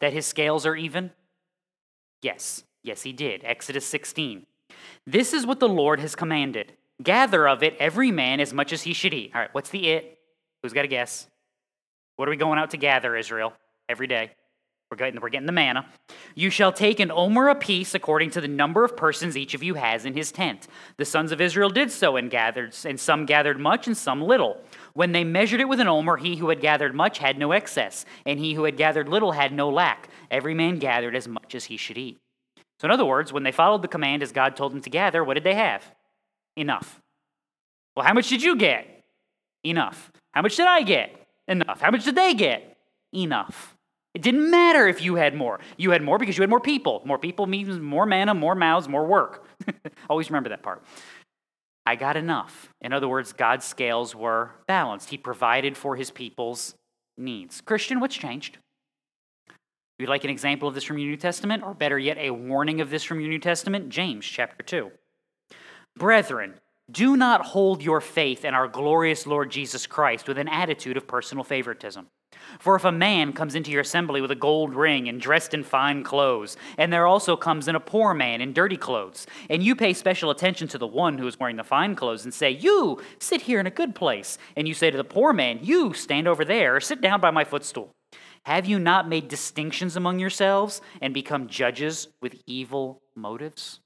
[0.00, 1.10] That his scales are even?
[2.22, 2.64] Yes.
[2.82, 3.42] Yes, he did.
[3.44, 4.46] Exodus 16.
[5.06, 8.82] This is what the Lord has commanded gather of it every man as much as
[8.82, 9.32] he should eat.
[9.34, 10.18] All right, what's the it?
[10.62, 11.26] Who's got a guess?
[12.16, 13.52] What are we going out to gather, Israel,
[13.88, 14.30] every day?
[14.90, 15.86] We're getting, we're getting the manna.
[16.34, 19.74] You shall take an omer apiece according to the number of persons each of you
[19.74, 20.68] has in his tent.
[20.98, 24.60] The sons of Israel did so and gathered, and some gathered much and some little.
[24.94, 28.04] When they measured it with an omer, he who had gathered much had no excess,
[28.26, 30.08] and he who had gathered little had no lack.
[30.30, 32.18] Every man gathered as much as he should eat.
[32.78, 35.24] So, in other words, when they followed the command as God told them to gather,
[35.24, 35.84] what did they have?
[36.56, 37.00] Enough.
[37.96, 39.04] Well, how much did you get?
[39.64, 40.10] Enough.
[40.32, 41.14] How much did I get?
[41.48, 41.80] Enough.
[41.80, 42.76] How much did they get?
[43.12, 43.76] Enough.
[44.14, 45.60] It didn't matter if you had more.
[45.78, 47.02] You had more because you had more people.
[47.04, 49.46] More people means more manna, more mouths, more work.
[50.10, 50.82] Always remember that part.
[51.84, 52.72] I got enough.
[52.80, 55.10] In other words, God's scales were balanced.
[55.10, 56.74] He provided for his people's
[57.18, 57.60] needs.
[57.60, 58.58] Christian, what's changed?
[59.98, 62.80] You'd like an example of this from your New Testament, or better yet, a warning
[62.80, 63.88] of this from your New Testament?
[63.88, 64.90] James chapter 2.
[65.96, 66.54] Brethren,
[66.90, 71.06] do not hold your faith in our glorious Lord Jesus Christ with an attitude of
[71.06, 72.08] personal favoritism.
[72.58, 75.64] For if a man comes into your assembly with a gold ring and dressed in
[75.64, 79.74] fine clothes, and there also comes in a poor man in dirty clothes, and you
[79.74, 83.00] pay special attention to the one who is wearing the fine clothes and say, You
[83.18, 86.28] sit here in a good place, and you say to the poor man, You stand
[86.28, 87.90] over there, or sit down by my footstool.
[88.44, 93.80] Have you not made distinctions among yourselves and become judges with evil motives?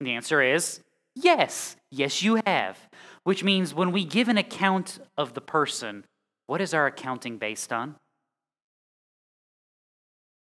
[0.00, 0.80] And the answer is
[1.14, 1.76] yes.
[1.90, 2.78] Yes, you have.
[3.22, 6.04] Which means when we give an account of the person,
[6.52, 7.96] what is our accounting based on?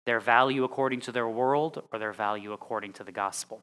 [0.05, 3.59] Their value according to their world or their value according to the gospel?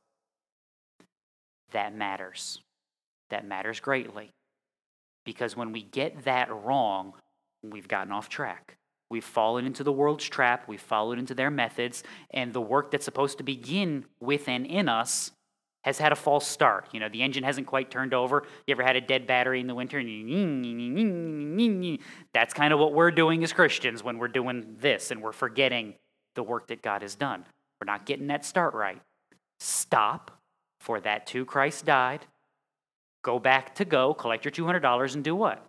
[1.71, 2.61] That matters.
[3.31, 4.31] That matters greatly.
[5.25, 7.13] Because when we get that wrong,
[7.63, 8.75] we've gotten off track.
[9.09, 13.05] We've fallen into the world's trap, we've fallen into their methods, and the work that's
[13.05, 15.31] supposed to begin with and in us
[15.83, 16.89] has had a false start.
[16.93, 18.45] You know, the engine hasn't quite turned over.
[18.67, 19.99] You ever had a dead battery in the winter?
[22.33, 25.95] That's kind of what we're doing as Christians when we're doing this and we're forgetting
[26.35, 27.45] the work that God has done.
[27.81, 29.01] We're not getting that start right.
[29.59, 30.31] Stop,
[30.81, 32.27] for that too Christ died.
[33.23, 35.65] Go back to go, collect your $200, and do what?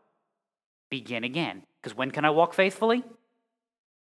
[0.89, 1.63] Begin again.
[1.81, 3.03] Because when can I walk faithfully?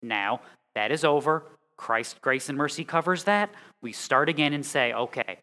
[0.02, 0.40] Now,
[0.74, 1.44] that is over.
[1.76, 3.50] Christ's grace and mercy covers that.
[3.82, 5.38] We start again and say, okay,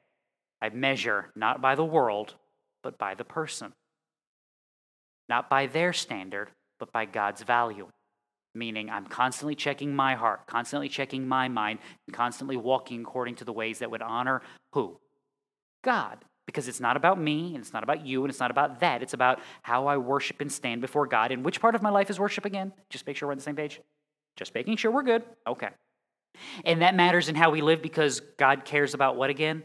[0.62, 2.36] I measure not by the world,
[2.84, 3.74] but by the person.
[5.28, 7.88] Not by their standard, but by God's value.
[8.54, 11.80] Meaning, I'm constantly checking my heart, constantly checking my mind,
[12.14, 14.42] constantly walking according to the ways that would honor
[14.72, 14.98] who?
[15.84, 16.20] God.
[16.46, 19.02] Because it's not about me, and it's not about you, and it's not about that.
[19.02, 21.32] It's about how I worship and stand before God.
[21.32, 22.72] And which part of my life is worship again?
[22.90, 23.82] Just make sure we're on the same page.
[24.38, 25.24] Just making sure we're good.
[25.48, 25.70] Okay.
[26.64, 29.64] And that matters in how we live because God cares about what again?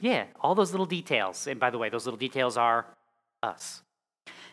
[0.00, 1.46] Yeah, all those little details.
[1.46, 2.86] And by the way, those little details are
[3.42, 3.82] us.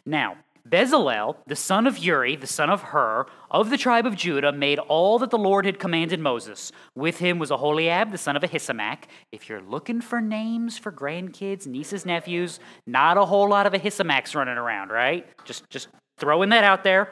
[0.06, 0.38] Now,
[0.68, 4.78] Bezalel, the son of Uri, the son of Hur, of the tribe of Judah, made
[4.80, 6.72] all that the Lord had commanded Moses.
[6.96, 9.06] With him was Aholiab, the son of Ahisamach.
[9.32, 14.36] If you're looking for names for grandkids, nieces, nephews, not a whole lot of Ahisamachs
[14.36, 15.28] running around, right?
[15.46, 15.88] Just, just
[16.18, 17.12] throwing that out there.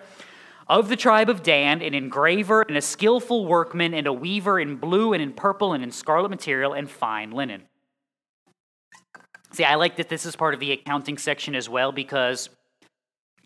[0.67, 4.75] Of the tribe of Dan, an engraver and a skillful workman, and a weaver in
[4.75, 7.63] blue and in purple and in scarlet material and fine linen.
[9.52, 12.50] See, I like that this is part of the accounting section as well because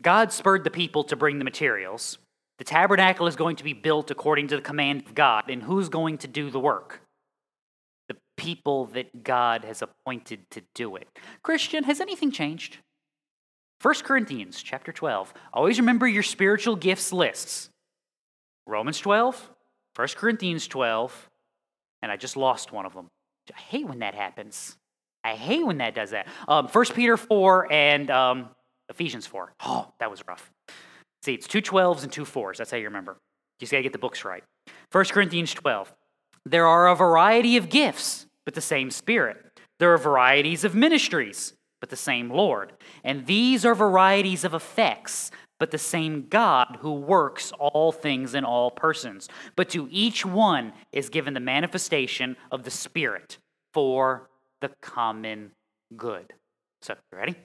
[0.02, 2.18] God spurred the people to bring the materials.
[2.58, 5.90] The tabernacle is going to be built according to the command of God, and who's
[5.90, 7.02] going to do the work?
[8.10, 11.08] The people that God has appointed to do it.
[11.42, 12.78] Christian, has anything changed?
[13.82, 15.34] 1 Corinthians chapter 12.
[15.54, 17.70] Always remember your spiritual gifts lists.
[18.66, 19.50] Romans 12,
[19.96, 21.30] 1 Corinthians 12,
[22.02, 23.08] and I just lost one of them.
[23.54, 24.78] I hate when that happens.
[25.24, 26.28] I hate when that does that.
[26.48, 28.50] Um, 1 Peter 4 and um,
[28.90, 29.54] Ephesians 4.
[29.66, 30.52] Oh, that was rough.
[31.24, 32.58] See, it's two 12s and two 4s.
[32.58, 33.14] That's how you remember.
[33.14, 34.44] You just got to get the books right.
[34.92, 35.94] 1 Corinthians 12.
[36.46, 39.38] There are a variety of gifts, but the same Spirit.
[39.80, 42.74] There are varieties of ministries, but the same Lord.
[43.04, 48.44] And these are varieties of effects, but the same God who works all things in
[48.44, 49.30] all persons.
[49.56, 53.38] But to each one is given the manifestation of the Spirit
[53.74, 54.30] for
[54.64, 55.52] the common
[55.96, 56.34] good.
[56.82, 57.36] So, you ready?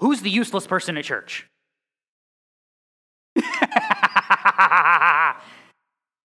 [0.00, 1.48] Who's the useless person at church?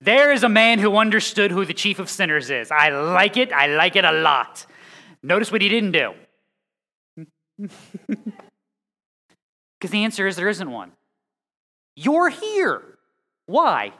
[0.02, 2.72] there is a man who understood who the chief of sinners is.
[2.72, 3.54] I like it.
[3.54, 4.66] I like it a lot.
[5.22, 6.14] Notice what he didn't do.
[9.80, 10.92] Because the answer is there isn't one.
[11.96, 12.82] You're here.
[13.46, 13.94] Why?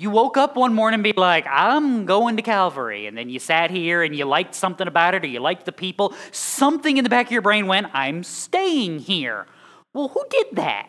[0.00, 3.06] You woke up one morning and be like, I'm going to Calvary.
[3.06, 5.72] And then you sat here and you liked something about it or you liked the
[5.72, 6.14] people.
[6.32, 9.46] Something in the back of your brain went, I'm staying here.
[9.92, 10.88] Well, who did that?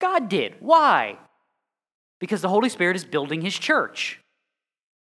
[0.00, 0.56] God did.
[0.58, 1.16] Why?
[2.18, 4.18] Because the Holy Spirit is building his church.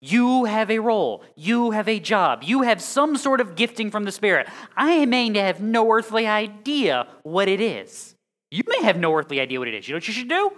[0.02, 1.24] You have a role.
[1.36, 2.42] You have a job.
[2.42, 4.48] You have some sort of gifting from the Spirit.
[4.76, 8.16] I may have no earthly idea what it is.
[8.50, 9.88] You may have no earthly idea what it is.
[9.88, 10.52] You know what you should do?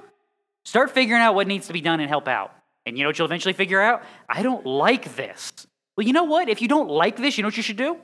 [0.66, 2.54] Start figuring out what needs to be done and help out.
[2.86, 4.04] And you know what you'll eventually figure out?
[4.28, 5.52] I don't like this.
[5.96, 6.50] Well, you know what?
[6.50, 7.98] If you don't like this, you know what you should do?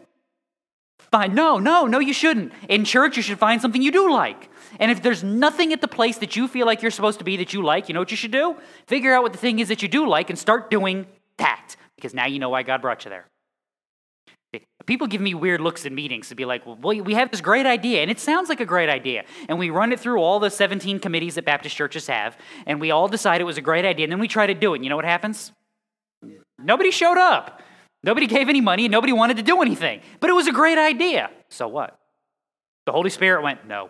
[1.11, 1.35] Fine.
[1.35, 2.51] No, no, no, you shouldn't.
[2.69, 4.49] In church, you should find something you do like.
[4.79, 7.37] And if there's nothing at the place that you feel like you're supposed to be
[7.37, 8.57] that you like, you know what you should do?
[8.87, 11.05] Figure out what the thing is that you do like and start doing
[11.37, 11.75] that.
[11.95, 13.27] Because now you know why God brought you there.
[14.85, 17.65] People give me weird looks in meetings to be like, well, we have this great
[17.65, 19.23] idea, and it sounds like a great idea.
[19.49, 22.91] And we run it through all the 17 committees that Baptist churches have, and we
[22.91, 24.77] all decide it was a great idea, and then we try to do it.
[24.77, 25.51] And you know what happens?
[26.59, 27.61] Nobody showed up.
[28.03, 30.01] Nobody gave any money, nobody wanted to do anything.
[30.19, 31.31] But it was a great idea.
[31.49, 31.97] So what?
[32.85, 33.89] The Holy Spirit went, no.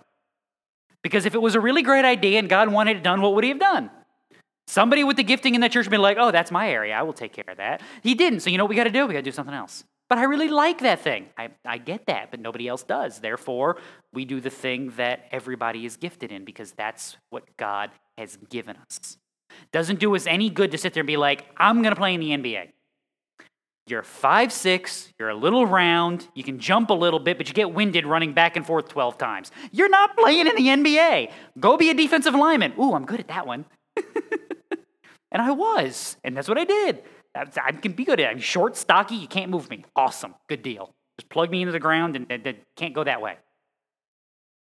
[1.03, 3.43] Because if it was a really great idea and God wanted it done, what would
[3.43, 3.91] He have done?
[4.67, 6.95] Somebody with the gifting in that church would be like, oh, that's my area.
[6.95, 7.81] I will take care of that.
[8.01, 8.39] He didn't.
[8.39, 9.05] So you know what we got to do?
[9.05, 9.83] We got to do something else.
[10.07, 11.27] But I really like that thing.
[11.37, 13.19] I, I get that, but nobody else does.
[13.19, 13.77] Therefore,
[14.13, 18.77] we do the thing that everybody is gifted in because that's what God has given
[18.77, 19.17] us.
[19.71, 22.13] Doesn't do us any good to sit there and be like, I'm going to play
[22.13, 22.69] in the NBA.
[23.87, 25.13] You're five six.
[25.19, 26.27] You're a little round.
[26.33, 29.17] You can jump a little bit, but you get winded running back and forth 12
[29.17, 29.51] times.
[29.71, 31.31] You're not playing in the NBA.
[31.59, 32.73] Go be a defensive lineman.
[32.79, 33.65] Ooh, I'm good at that one.
[35.31, 37.03] and I was, and that's what I did.
[37.35, 38.31] I can be good at it.
[38.31, 39.15] I'm short, stocky.
[39.15, 39.83] You can't move me.
[39.95, 40.35] Awesome.
[40.47, 40.93] Good deal.
[41.19, 43.37] Just plug me into the ground and, and, and can't go that way.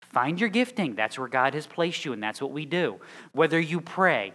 [0.03, 0.95] Find your gifting.
[0.95, 3.01] That's where God has placed you, and that's what we do.
[3.33, 4.33] Whether you pray,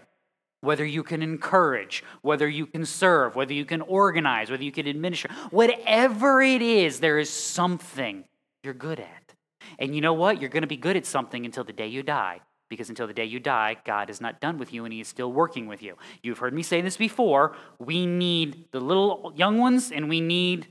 [0.62, 4.88] whether you can encourage, whether you can serve, whether you can organize, whether you can
[4.88, 8.26] administer, whatever it is, there is something
[8.64, 9.34] you're good at.
[9.80, 10.40] And you know what?
[10.40, 12.42] You're going to be good at something until the day you die.
[12.72, 15.10] Because until the day you die, God is not done with you and He is
[15.10, 15.98] still working with you.
[16.24, 17.54] You've heard me say this before.
[17.80, 20.68] We need the little young ones and we need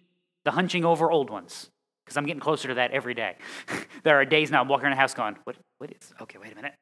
[0.47, 1.69] the hunching over old ones.
[2.03, 3.37] Because I'm getting closer to that every day.
[4.03, 6.53] there are days now I'm walking around the house going, what, what is, okay, wait
[6.53, 6.73] a minute.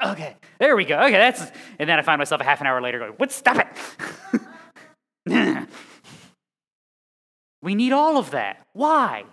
[0.00, 0.96] Okay, there we go.
[1.00, 1.42] Okay, that's,
[1.80, 3.66] and then I find myself a half an hour later going, what, stop it.
[7.62, 8.64] we need all of that.
[8.74, 9.24] Why?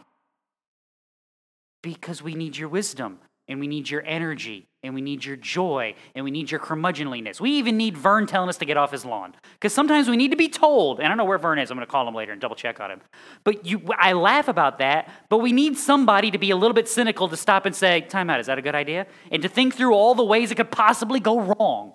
[1.84, 5.96] Because we need your wisdom and we need your energy and we need your joy,
[6.14, 7.42] and we need your curmudgeonliness.
[7.42, 9.36] We even need Vern telling us to get off his lawn.
[9.54, 11.78] Because sometimes we need to be told, and I don't know where Vern is, I'm
[11.80, 13.02] to call him later and double check on him.
[13.44, 16.88] But you, I laugh about that, but we need somebody to be a little bit
[16.88, 19.08] cynical to stop and say, time out, is that a good idea?
[19.32, 21.94] And to think through all the ways it could possibly go wrong.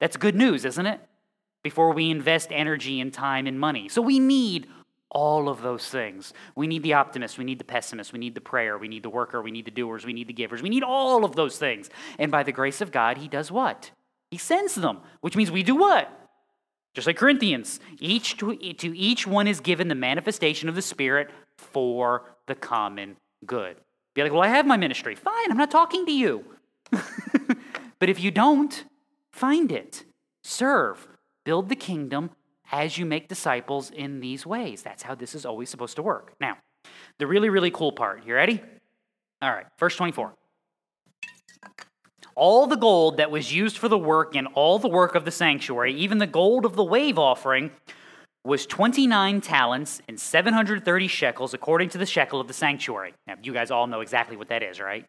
[0.00, 1.00] That's good news, isn't it?
[1.62, 3.88] Before we invest energy and time and money.
[3.88, 4.68] So we need
[5.10, 6.32] all of those things.
[6.54, 9.10] We need the optimist, we need the pessimist, we need the prayer, we need the
[9.10, 10.62] worker, we need the doers, we need the givers.
[10.62, 11.88] We need all of those things.
[12.18, 13.90] And by the grace of God, He does what?
[14.30, 16.12] He sends them, which means we do what?
[16.94, 21.30] Just like Corinthians, each to, to each one is given the manifestation of the Spirit
[21.56, 23.76] for the common good.
[24.14, 25.14] Be like, well, I have my ministry.
[25.14, 26.44] Fine, I'm not talking to you.
[26.90, 28.84] but if you don't,
[29.32, 30.04] find it,
[30.42, 31.06] serve,
[31.44, 32.30] build the kingdom,
[32.72, 34.82] as you make disciples in these ways.
[34.82, 36.34] That's how this is always supposed to work.
[36.40, 36.58] Now,
[37.18, 38.24] the really, really cool part.
[38.26, 38.62] You ready?
[39.40, 40.34] All right, verse 24.
[42.34, 45.30] All the gold that was used for the work and all the work of the
[45.30, 47.72] sanctuary, even the gold of the wave offering,
[48.44, 53.14] was 29 talents and 730 shekels according to the shekel of the sanctuary.
[53.26, 55.04] Now, you guys all know exactly what that is, right?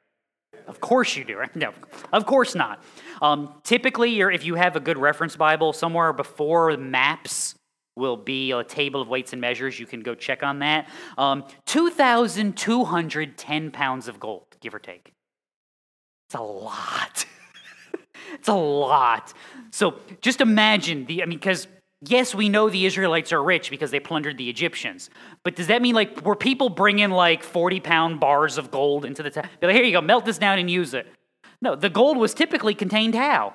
[0.67, 1.43] Of course you do?
[1.55, 1.73] No,
[2.13, 2.83] of course not.
[3.21, 7.55] Um, typically, if you have a good reference Bible, somewhere before maps
[7.95, 9.79] will be a table of weights and measures.
[9.79, 10.87] You can go check on that.
[11.17, 15.11] Um, 2,210 pounds of gold, give or take.
[16.27, 17.25] It's a lot.
[18.33, 19.33] it's a lot.
[19.71, 21.67] So just imagine the, I mean, because
[22.01, 25.09] yes, we know the Israelites are rich because they plundered the Egyptians.
[25.43, 29.23] But does that mean like were people bringing like 40 pound bars of gold into
[29.23, 29.29] the?
[29.59, 31.07] Be like, here you go, melt this down and use it.
[31.61, 33.53] No, the gold was typically contained how?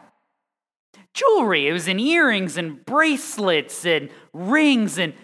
[1.15, 1.69] Jewelry.
[1.69, 5.15] It was in earrings and bracelets and rings and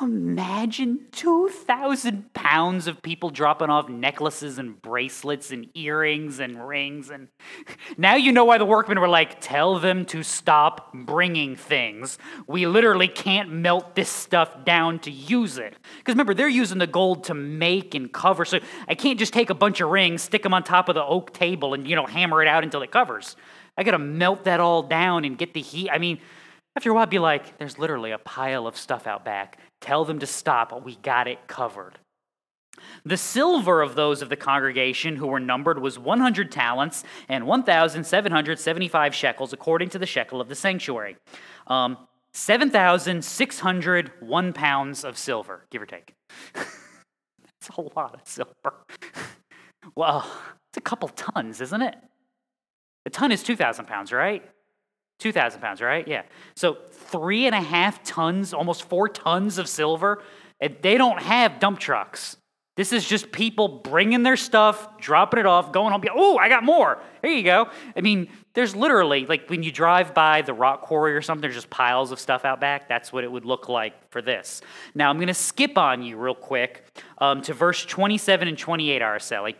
[0.00, 7.10] Imagine 2,000 pounds of people dropping off necklaces and bracelets and earrings and rings.
[7.10, 7.28] And
[7.96, 12.18] now you know why the workmen were like, tell them to stop bringing things.
[12.48, 15.76] We literally can't melt this stuff down to use it.
[15.98, 18.44] Because remember, they're using the gold to make and cover.
[18.44, 18.58] So
[18.88, 21.32] I can't just take a bunch of rings, stick them on top of the oak
[21.32, 23.36] table, and, you know, hammer it out until it covers.
[23.76, 25.90] I got to melt that all down and get the heat.
[25.90, 26.18] I mean,
[26.76, 29.58] after a while, I'd be like, there's literally a pile of stuff out back.
[29.80, 30.84] Tell them to stop.
[30.84, 31.98] We got it covered.
[33.04, 39.14] The silver of those of the congregation who were numbered was 100 talents and 1,775
[39.14, 41.16] shekels, according to the shekel of the sanctuary.
[41.68, 41.96] Um,
[42.32, 46.14] 7,601 pounds of silver, give or take.
[46.54, 48.74] That's a lot of silver.
[49.94, 50.28] well,
[50.70, 51.94] it's a couple tons, isn't it?
[53.06, 54.42] A ton is 2,000 pounds, right?
[55.24, 56.06] 2,000 pounds, right?
[56.06, 56.22] Yeah.
[56.54, 60.22] So three and a half tons, almost four tons of silver.
[60.60, 62.36] And they don't have dump trucks.
[62.76, 66.02] This is just people bringing their stuff, dropping it off, going home.
[66.14, 67.00] Oh, I got more.
[67.22, 67.70] Here you go.
[67.96, 71.54] I mean, there's literally, like when you drive by the rock quarry or something, there's
[71.54, 72.86] just piles of stuff out back.
[72.86, 74.60] That's what it would look like for this.
[74.94, 76.84] Now, I'm going to skip on you real quick
[77.16, 79.54] um, to verse 27 and 28, Araceli.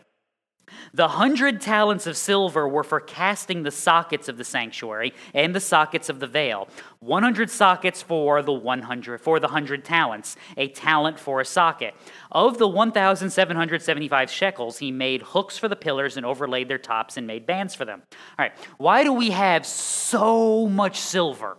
[0.93, 5.59] The hundred talents of silver were for casting the sockets of the sanctuary and the
[5.59, 6.67] sockets of the veil.
[6.99, 11.93] 100 sockets for the 100 for the 100 talents, a talent for a socket.
[12.31, 17.27] Of the 1775 shekels, he made hooks for the pillars and overlaid their tops and
[17.27, 18.03] made bands for them.
[18.11, 18.53] All right.
[18.77, 21.57] Why do we have so much silver?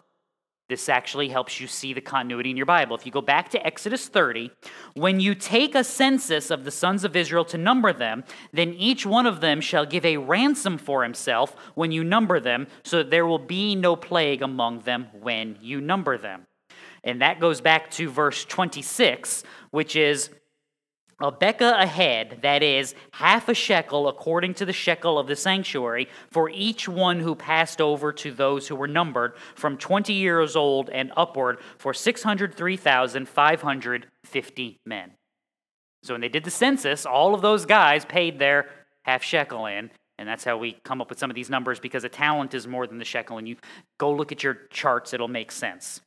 [0.68, 2.96] This actually helps you see the continuity in your Bible.
[2.96, 4.50] If you go back to Exodus 30,
[4.94, 9.06] when you take a census of the sons of Israel to number them, then each
[9.06, 13.10] one of them shall give a ransom for himself when you number them, so that
[13.10, 16.46] there will be no plague among them when you number them.
[17.04, 20.30] And that goes back to verse 26, which is
[21.20, 25.36] a beka a head, that is, half a shekel according to the shekel of the
[25.36, 30.54] sanctuary, for each one who passed over to those who were numbered from 20 years
[30.56, 35.12] old and upward, for 603,550 men.
[36.02, 38.68] So when they did the census, all of those guys paid their
[39.02, 42.04] half shekel in, and that's how we come up with some of these numbers because
[42.04, 43.38] a talent is more than the shekel.
[43.38, 43.56] And you
[43.98, 46.00] go look at your charts, it'll make sense.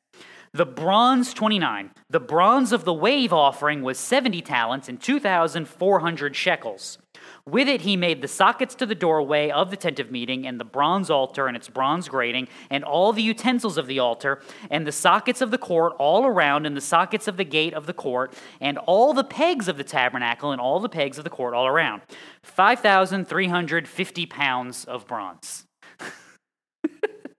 [0.52, 1.91] The bronze, 29.
[2.10, 6.97] The bronze of the wave offering was 70 talents and 2,400 shekels.
[7.45, 10.60] With it, he made the sockets to the doorway of the tent of meeting, and
[10.60, 14.41] the bronze altar and its bronze grating, and all the utensils of the altar,
[14.72, 17.86] and the sockets of the court all around, and the sockets of the gate of
[17.86, 21.30] the court, and all the pegs of the tabernacle, and all the pegs of the
[21.30, 22.02] court all around.
[22.41, 25.66] 5,350 pounds of bronze.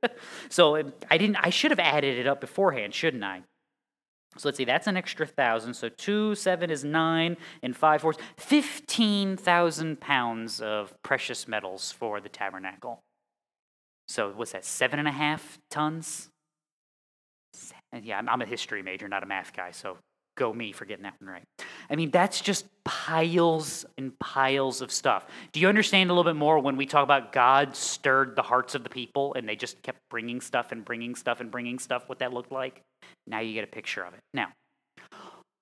[0.49, 1.37] so um, I didn't.
[1.37, 3.43] I should have added it up beforehand, shouldn't I?
[4.37, 4.65] So let's see.
[4.65, 5.75] That's an extra thousand.
[5.75, 12.21] So two, seven is nine, and five fours fifteen thousand pounds of precious metals for
[12.21, 13.01] the tabernacle.
[14.09, 14.65] So what's that?
[14.65, 16.29] Seven and a half tons.
[18.03, 19.99] Yeah, I'm a history major, not a math guy, so
[20.41, 21.45] go me for getting that one right.
[21.91, 25.27] I mean, that's just piles and piles of stuff.
[25.53, 28.75] Do you understand a little bit more when we talk about God stirred the hearts
[28.75, 32.09] of the people and they just kept bringing stuff and bringing stuff and bringing stuff,
[32.09, 32.81] what that looked like?
[33.27, 34.21] Now you get a picture of it.
[34.33, 34.49] Now,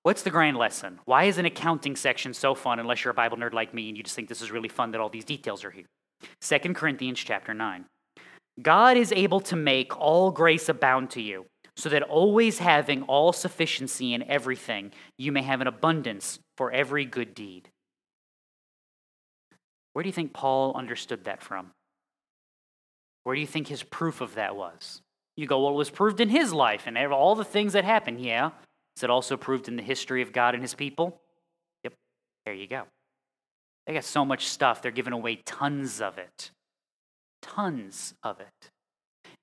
[0.04, 1.00] what's the grand lesson?
[1.06, 3.96] Why is an accounting section so fun unless you're a Bible nerd like me and
[3.96, 5.86] you just think this is really fun that all these details are here?
[6.40, 7.84] 2 Corinthians chapter 9.
[8.62, 11.46] God is able to make all grace abound to you
[11.78, 17.04] so that always having all sufficiency in everything, you may have an abundance for every
[17.04, 17.70] good deed.
[19.92, 21.70] Where do you think Paul understood that from?
[23.22, 25.02] Where do you think his proof of that was?
[25.36, 28.20] You go, well, it was proved in his life and all the things that happened.
[28.20, 28.50] Yeah.
[28.96, 31.20] Is it also proved in the history of God and his people?
[31.84, 31.94] Yep.
[32.44, 32.84] There you go.
[33.86, 36.50] They got so much stuff, they're giving away tons of it.
[37.40, 38.70] Tons of it.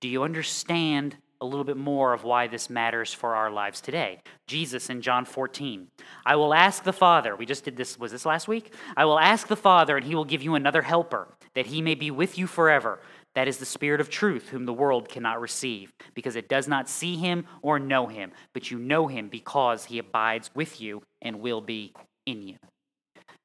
[0.02, 4.22] Do you understand a little bit more of why this matters for our lives today.
[4.48, 5.88] Jesus in John 14.
[6.26, 8.74] I will ask the Father, we just did this, was this last week?
[8.96, 11.96] I will ask the Father, and he will give you another helper, that he may
[11.96, 13.00] be with you forever.
[13.34, 16.88] That is the Spirit of truth, whom the world cannot receive, because it does not
[16.88, 21.42] see him or know him, but you know him because he abides with you and
[21.42, 21.94] will be
[22.26, 22.56] in you.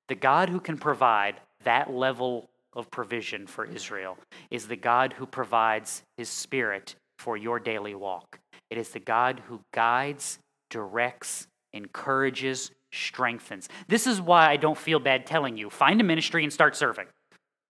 [0.08, 4.16] The God who can provide that level of provision for Israel
[4.50, 8.40] is the God who provides his Spirit for your daily walk.
[8.70, 10.38] It is the God who guides,
[10.70, 13.68] directs, encourages, strengthens.
[13.88, 17.06] This is why I don't feel bad telling you find a ministry and start serving.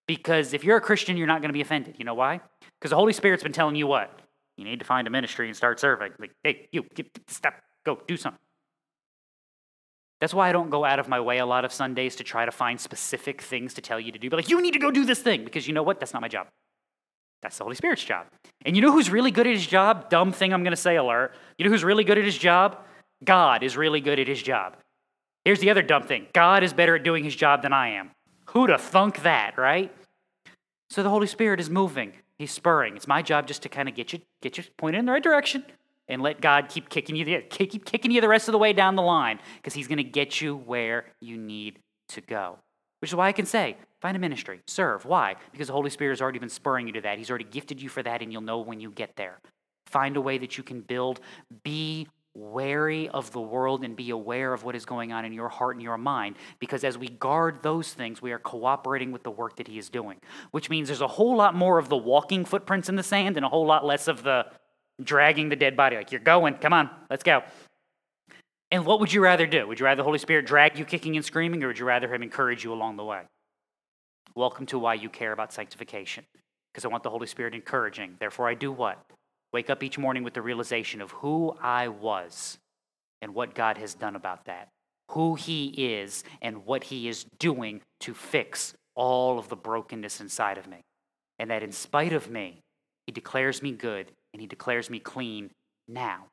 [0.07, 1.97] Because if you're a Christian, you're not going to be offended.
[1.99, 2.41] You know why?
[2.79, 4.21] Because the Holy Spirit's been telling you what?
[4.57, 6.13] You need to find a ministry and start serving.
[6.19, 8.41] Like, hey, you, get, stop, go, do something.
[10.21, 12.45] That's why I don't go out of my way a lot of Sundays to try
[12.45, 14.29] to find specific things to tell you to do.
[14.31, 15.99] But like, you need to go do this thing because you know what?
[15.99, 16.49] That's not my job.
[17.43, 18.27] That's the Holy Spirit's job.
[18.65, 20.11] And you know who's really good at his job?
[20.11, 21.35] Dumb thing I'm going to say, alert.
[21.59, 22.79] You know who's really good at his job?
[23.25, 24.77] God is really good at his job.
[25.45, 28.11] Here's the other dumb thing God is better at doing his job than I am.
[28.47, 29.95] Who'd have thunk that, right?
[30.91, 32.13] So the Holy Spirit is moving.
[32.39, 32.97] He's spurring.
[32.97, 35.23] It's my job just to kind of get you, get you pointed in the right
[35.23, 35.65] direction
[36.09, 38.73] and let God keep kicking you, the, keep kicking you the rest of the way
[38.73, 41.79] down the line because He's going to get you where you need
[42.09, 42.59] to go.
[43.01, 45.05] Which is why I can say, find a ministry, serve.
[45.05, 45.37] Why?
[45.53, 47.19] Because the Holy Spirit has already been spurring you to that.
[47.19, 49.41] He's already gifted you for that, and you'll know when you get there.
[49.87, 51.21] Find a way that you can build.
[51.63, 55.49] Be wary of the world and be aware of what is going on in your
[55.49, 56.37] heart and your mind.
[56.59, 59.89] Because as we guard those things, we are cooperating with the work that He is
[59.89, 60.19] doing,
[60.51, 63.45] which means there's a whole lot more of the walking footprints in the sand and
[63.45, 64.47] a whole lot less of the
[65.03, 65.97] dragging the dead body.
[65.97, 67.43] Like, you're going, come on, let's go.
[68.71, 69.67] And what would you rather do?
[69.67, 72.13] Would you rather the Holy Spirit drag you kicking and screaming, or would you rather
[72.13, 73.23] Him encourage you along the way?
[74.37, 76.25] Welcome to why you care about sanctification.
[76.73, 78.15] Because I want the Holy Spirit encouraging.
[78.21, 79.05] Therefore, I do what?
[79.53, 82.59] Wake up each morning with the realization of who I was
[83.21, 84.69] and what God has done about that.
[85.11, 90.59] Who He is and what He is doing to fix all of the brokenness inside
[90.59, 90.83] of me.
[91.41, 92.61] And that in spite of me,
[93.07, 95.51] He declares me good and He declares me clean
[95.89, 96.27] now.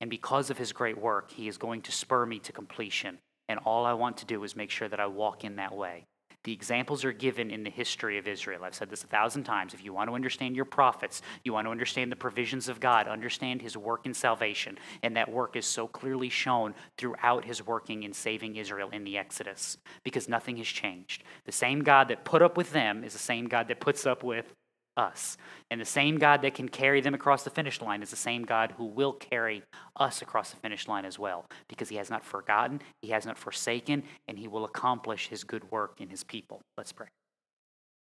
[0.00, 3.18] And because of his great work, he is going to spur me to completion.
[3.48, 6.04] And all I want to do is make sure that I walk in that way.
[6.44, 8.64] The examples are given in the history of Israel.
[8.64, 9.74] I've said this a thousand times.
[9.74, 13.08] If you want to understand your prophets, you want to understand the provisions of God,
[13.08, 14.78] understand his work in salvation.
[15.02, 19.18] And that work is so clearly shown throughout his working in saving Israel in the
[19.18, 21.24] Exodus because nothing has changed.
[21.44, 24.22] The same God that put up with them is the same God that puts up
[24.22, 24.54] with
[24.98, 25.38] us.
[25.70, 28.42] And the same God that can carry them across the finish line is the same
[28.42, 29.62] God who will carry
[29.96, 33.38] us across the finish line as well, because he has not forgotten, he has not
[33.38, 36.60] forsaken, and he will accomplish his good work in his people.
[36.76, 37.06] Let's pray.